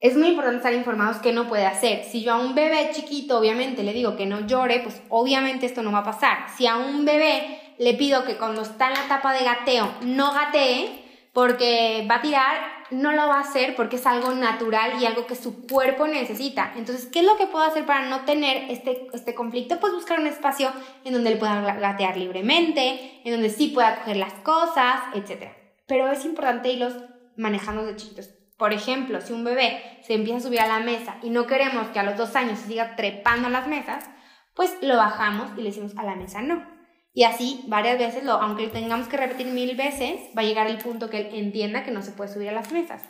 Es 0.00 0.16
muy 0.16 0.28
importante 0.28 0.56
estar 0.56 0.72
informados 0.72 1.18
qué 1.18 1.32
no 1.32 1.46
puede 1.46 1.66
hacer. 1.66 2.04
Si 2.04 2.22
yo 2.22 2.32
a 2.32 2.38
un 2.38 2.54
bebé 2.54 2.90
chiquito, 2.94 3.38
obviamente, 3.38 3.82
le 3.82 3.92
digo 3.92 4.16
que 4.16 4.24
no 4.24 4.46
llore, 4.46 4.80
pues 4.80 5.02
obviamente 5.10 5.66
esto 5.66 5.82
no 5.82 5.92
va 5.92 5.98
a 5.98 6.04
pasar. 6.04 6.48
Si 6.56 6.66
a 6.66 6.76
un 6.76 7.04
bebé 7.04 7.60
le 7.78 7.94
pido 7.94 8.24
que 8.24 8.36
cuando 8.36 8.62
está 8.62 8.88
en 8.88 8.94
la 8.94 9.04
etapa 9.04 9.34
de 9.34 9.44
gateo 9.44 9.94
no 10.02 10.32
gatee 10.32 11.04
porque 11.34 12.06
va 12.10 12.16
a 12.16 12.22
tirar, 12.22 12.79
no 12.90 13.12
lo 13.12 13.28
va 13.28 13.36
a 13.36 13.40
hacer 13.40 13.76
porque 13.76 13.96
es 13.96 14.06
algo 14.06 14.32
natural 14.32 15.00
y 15.00 15.06
algo 15.06 15.26
que 15.26 15.34
su 15.34 15.66
cuerpo 15.66 16.06
necesita. 16.06 16.72
Entonces, 16.76 17.06
¿qué 17.06 17.20
es 17.20 17.26
lo 17.26 17.36
que 17.36 17.46
puedo 17.46 17.64
hacer 17.64 17.86
para 17.86 18.08
no 18.08 18.24
tener 18.24 18.70
este, 18.70 19.06
este 19.12 19.34
conflicto? 19.34 19.78
Pues 19.80 19.92
buscar 19.92 20.18
un 20.18 20.26
espacio 20.26 20.72
en 21.04 21.12
donde 21.12 21.32
él 21.32 21.38
pueda 21.38 21.60
gatear 21.74 22.16
libremente, 22.16 23.20
en 23.24 23.32
donde 23.32 23.50
sí 23.50 23.68
pueda 23.68 23.96
coger 23.96 24.16
las 24.16 24.34
cosas, 24.34 25.00
etc. 25.14 25.52
Pero 25.86 26.10
es 26.10 26.24
importante 26.24 26.72
irlos 26.72 26.94
manejando 27.36 27.84
de 27.84 27.96
chiquitos. 27.96 28.30
Por 28.56 28.72
ejemplo, 28.72 29.20
si 29.20 29.32
un 29.32 29.44
bebé 29.44 30.00
se 30.02 30.14
empieza 30.14 30.38
a 30.38 30.42
subir 30.42 30.60
a 30.60 30.66
la 30.66 30.80
mesa 30.80 31.16
y 31.22 31.30
no 31.30 31.46
queremos 31.46 31.88
que 31.88 31.98
a 31.98 32.02
los 32.02 32.16
dos 32.16 32.36
años 32.36 32.58
se 32.58 32.68
siga 32.68 32.94
trepando 32.96 33.48
a 33.48 33.50
las 33.50 33.66
mesas, 33.66 34.04
pues 34.54 34.76
lo 34.82 34.96
bajamos 34.96 35.50
y 35.56 35.62
le 35.62 35.70
decimos 35.70 35.96
a 35.96 36.02
la 36.02 36.16
mesa 36.16 36.42
no. 36.42 36.79
Y 37.20 37.24
así 37.24 37.64
varias 37.66 37.98
veces, 37.98 38.24
lo, 38.24 38.32
aunque 38.32 38.64
lo 38.64 38.72
tengamos 38.72 39.06
que 39.06 39.18
repetir 39.18 39.48
mil 39.48 39.76
veces, 39.76 40.18
va 40.34 40.40
a 40.40 40.44
llegar 40.46 40.68
el 40.68 40.78
punto 40.78 41.10
que 41.10 41.18
él 41.18 41.28
entienda 41.34 41.84
que 41.84 41.90
no 41.90 42.00
se 42.00 42.12
puede 42.12 42.32
subir 42.32 42.48
a 42.48 42.52
las 42.52 42.72
mesas. 42.72 43.02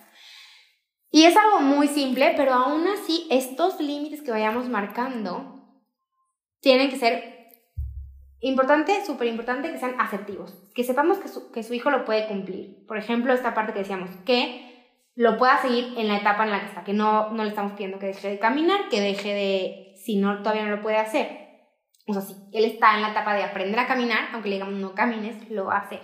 Y 1.13 1.27
es 1.27 1.37
algo 1.37 1.61
muy 1.61 1.87
simple, 1.87 2.35
pero 2.37 2.55
aún 2.55 2.89
así 2.89 3.29
estos 3.31 3.81
límites 3.81 4.23
que 4.23 4.33
vayamos 4.33 4.69
marcando 4.69 5.65
tienen 6.59 6.91
que 6.91 6.97
ser 6.97 7.51
importante, 8.41 9.07
súper 9.07 9.29
importante 9.29 9.71
que 9.71 9.79
sean 9.79 9.95
asertivos, 10.01 10.55
que 10.75 10.83
sepamos 10.83 11.19
que 11.19 11.29
su, 11.29 11.53
que 11.53 11.63
su 11.63 11.73
hijo 11.75 11.91
lo 11.91 12.05
puede 12.05 12.27
cumplir. 12.27 12.85
Por 12.89 12.99
ejemplo, 12.99 13.33
esta 13.33 13.55
parte 13.55 13.73
que 13.73 13.79
decíamos, 13.79 14.11
que 14.27 14.89
lo 15.15 15.39
pueda 15.39 15.63
seguir 15.63 15.95
en 15.97 16.09
la 16.09 16.17
etapa 16.17 16.43
en 16.43 16.51
la 16.51 16.59
que 16.59 16.67
está, 16.67 16.83
que 16.83 16.95
no, 16.95 17.31
no 17.31 17.45
le 17.45 17.51
estamos 17.51 17.75
pidiendo 17.75 18.01
que 18.01 18.07
deje 18.07 18.29
de 18.29 18.41
caminar, 18.41 18.89
que 18.89 19.01
deje 19.01 19.35
de, 19.35 19.95
si 20.05 20.17
no, 20.17 20.39
todavía 20.39 20.65
no 20.65 20.75
lo 20.75 20.83
puede 20.83 20.97
hacer, 20.97 21.40
o 22.11 22.13
sea, 22.15 22.23
si 22.23 22.35
él 22.53 22.65
está 22.65 22.95
en 22.95 23.03
la 23.03 23.11
etapa 23.11 23.35
de 23.35 23.45
aprender 23.45 23.79
a 23.79 23.87
caminar, 23.87 24.29
aunque 24.33 24.49
le 24.49 24.57
digamos 24.57 24.75
no 24.75 24.95
camines, 24.95 25.51
lo 25.51 25.67
va 25.67 25.77
a 25.77 25.81
hacer. 25.81 26.01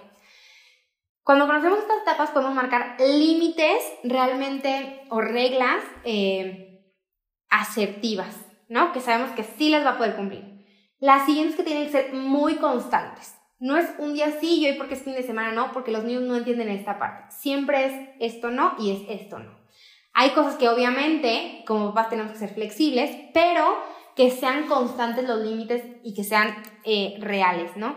Cuando 1.26 1.46
conocemos 1.46 1.80
estas 1.80 2.02
etapas 2.02 2.30
podemos 2.30 2.54
marcar 2.54 2.96
límites 3.00 3.82
realmente 4.04 5.02
o 5.10 5.20
reglas 5.20 5.82
eh, 6.04 6.92
asertivas, 7.48 8.46
¿no? 8.68 8.92
Que 8.92 9.00
sabemos 9.00 9.32
que 9.32 9.42
sí 9.42 9.70
las 9.70 9.84
va 9.84 9.90
a 9.90 9.98
poder 9.98 10.14
cumplir. 10.14 10.64
Las 11.00 11.26
siguientes 11.26 11.56
que 11.56 11.64
tienen 11.64 11.86
que 11.86 11.90
ser 11.90 12.12
muy 12.14 12.54
constantes. 12.56 13.34
No 13.58 13.76
es 13.76 13.90
un 13.98 14.14
día 14.14 14.38
sí 14.38 14.60
y 14.60 14.66
hoy 14.66 14.74
porque 14.74 14.94
es 14.94 15.02
fin 15.02 15.14
de 15.14 15.22
semana 15.22 15.50
no, 15.50 15.72
porque 15.72 15.90
los 15.90 16.04
niños 16.04 16.22
no 16.22 16.36
entienden 16.36 16.68
esta 16.68 16.98
parte. 16.98 17.24
Siempre 17.30 17.86
es 17.86 18.34
esto 18.34 18.50
no 18.50 18.74
y 18.78 18.92
es 18.92 19.20
esto 19.20 19.38
no. 19.38 19.50
Hay 20.12 20.30
cosas 20.30 20.54
que 20.54 20.68
obviamente 20.68 21.64
como 21.66 21.88
papás 21.88 22.10
tenemos 22.10 22.32
que 22.32 22.38
ser 22.38 22.54
flexibles, 22.54 23.10
pero 23.34 23.76
que 24.16 24.30
sean 24.30 24.66
constantes 24.66 25.28
los 25.28 25.40
límites 25.40 25.84
y 26.02 26.14
que 26.14 26.24
sean 26.24 26.56
eh, 26.84 27.16
reales, 27.20 27.76
¿no? 27.76 27.94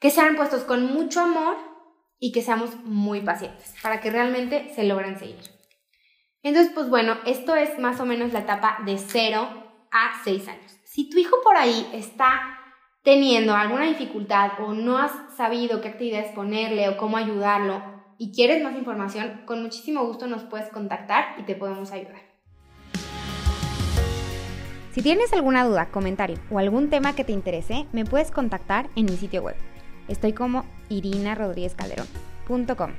Que 0.00 0.10
sean 0.10 0.36
puestos 0.36 0.62
con 0.62 0.92
mucho 0.92 1.20
amor 1.20 1.56
y 2.18 2.32
que 2.32 2.42
seamos 2.42 2.74
muy 2.84 3.20
pacientes 3.20 3.74
para 3.82 4.00
que 4.00 4.10
realmente 4.10 4.72
se 4.74 4.84
logren 4.84 5.18
seguir. 5.18 5.38
Entonces, 6.42 6.72
pues 6.74 6.88
bueno, 6.88 7.18
esto 7.26 7.54
es 7.54 7.78
más 7.78 8.00
o 8.00 8.06
menos 8.06 8.32
la 8.32 8.40
etapa 8.40 8.78
de 8.86 8.96
0 8.96 9.48
a 9.90 10.20
6 10.24 10.48
años. 10.48 10.76
Si 10.84 11.10
tu 11.10 11.18
hijo 11.18 11.36
por 11.44 11.56
ahí 11.56 11.88
está 11.92 12.58
teniendo 13.02 13.54
alguna 13.54 13.84
dificultad 13.84 14.52
o 14.60 14.72
no 14.72 14.98
has 14.98 15.12
sabido 15.36 15.80
qué 15.80 15.88
actividades 15.88 16.32
ponerle 16.32 16.88
o 16.88 16.96
cómo 16.96 17.16
ayudarlo 17.16 17.82
y 18.16 18.32
quieres 18.32 18.62
más 18.62 18.74
información, 18.74 19.42
con 19.44 19.62
muchísimo 19.62 20.04
gusto 20.06 20.26
nos 20.26 20.44
puedes 20.44 20.70
contactar 20.70 21.36
y 21.38 21.42
te 21.42 21.54
podemos 21.54 21.92
ayudar. 21.92 22.27
Si 24.98 25.02
tienes 25.02 25.32
alguna 25.32 25.64
duda, 25.64 25.86
comentario 25.92 26.40
o 26.50 26.58
algún 26.58 26.90
tema 26.90 27.14
que 27.14 27.22
te 27.22 27.30
interese, 27.30 27.86
me 27.92 28.04
puedes 28.04 28.32
contactar 28.32 28.88
en 28.96 29.04
mi 29.04 29.16
sitio 29.16 29.42
web. 29.42 29.54
Estoy 30.08 30.32
como 30.32 30.64
irinarodríguezcalderón.com 30.88 32.90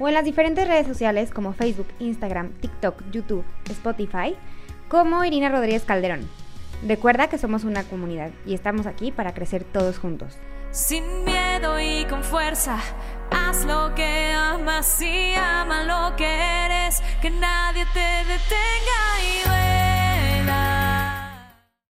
o 0.00 0.08
en 0.08 0.14
las 0.14 0.24
diferentes 0.24 0.66
redes 0.66 0.88
sociales 0.88 1.30
como 1.30 1.52
Facebook, 1.52 1.86
Instagram, 2.00 2.54
TikTok, 2.54 3.04
YouTube, 3.12 3.44
Spotify, 3.70 4.34
como 4.88 5.24
Irina 5.24 5.48
Rodríguez 5.48 5.84
Calderón. 5.84 6.28
Recuerda 6.84 7.28
que 7.28 7.38
somos 7.38 7.62
una 7.62 7.84
comunidad 7.84 8.32
y 8.44 8.54
estamos 8.54 8.86
aquí 8.86 9.12
para 9.12 9.32
crecer 9.32 9.62
todos 9.62 10.00
juntos. 10.00 10.38
Sin 10.72 11.04
miedo 11.22 11.78
y 11.78 12.04
con 12.06 12.24
fuerza, 12.24 12.80
haz 13.30 13.64
lo 13.64 13.94
que 13.94 14.32
amas 14.32 15.00
y 15.00 15.34
ama 15.34 15.84
lo 15.84 16.16
que 16.16 16.26
eres, 16.26 17.00
que 17.22 17.30
nadie 17.30 17.86
te 17.94 18.24
detenga 18.26 19.20
y 19.22 19.48
ve. 19.48 19.68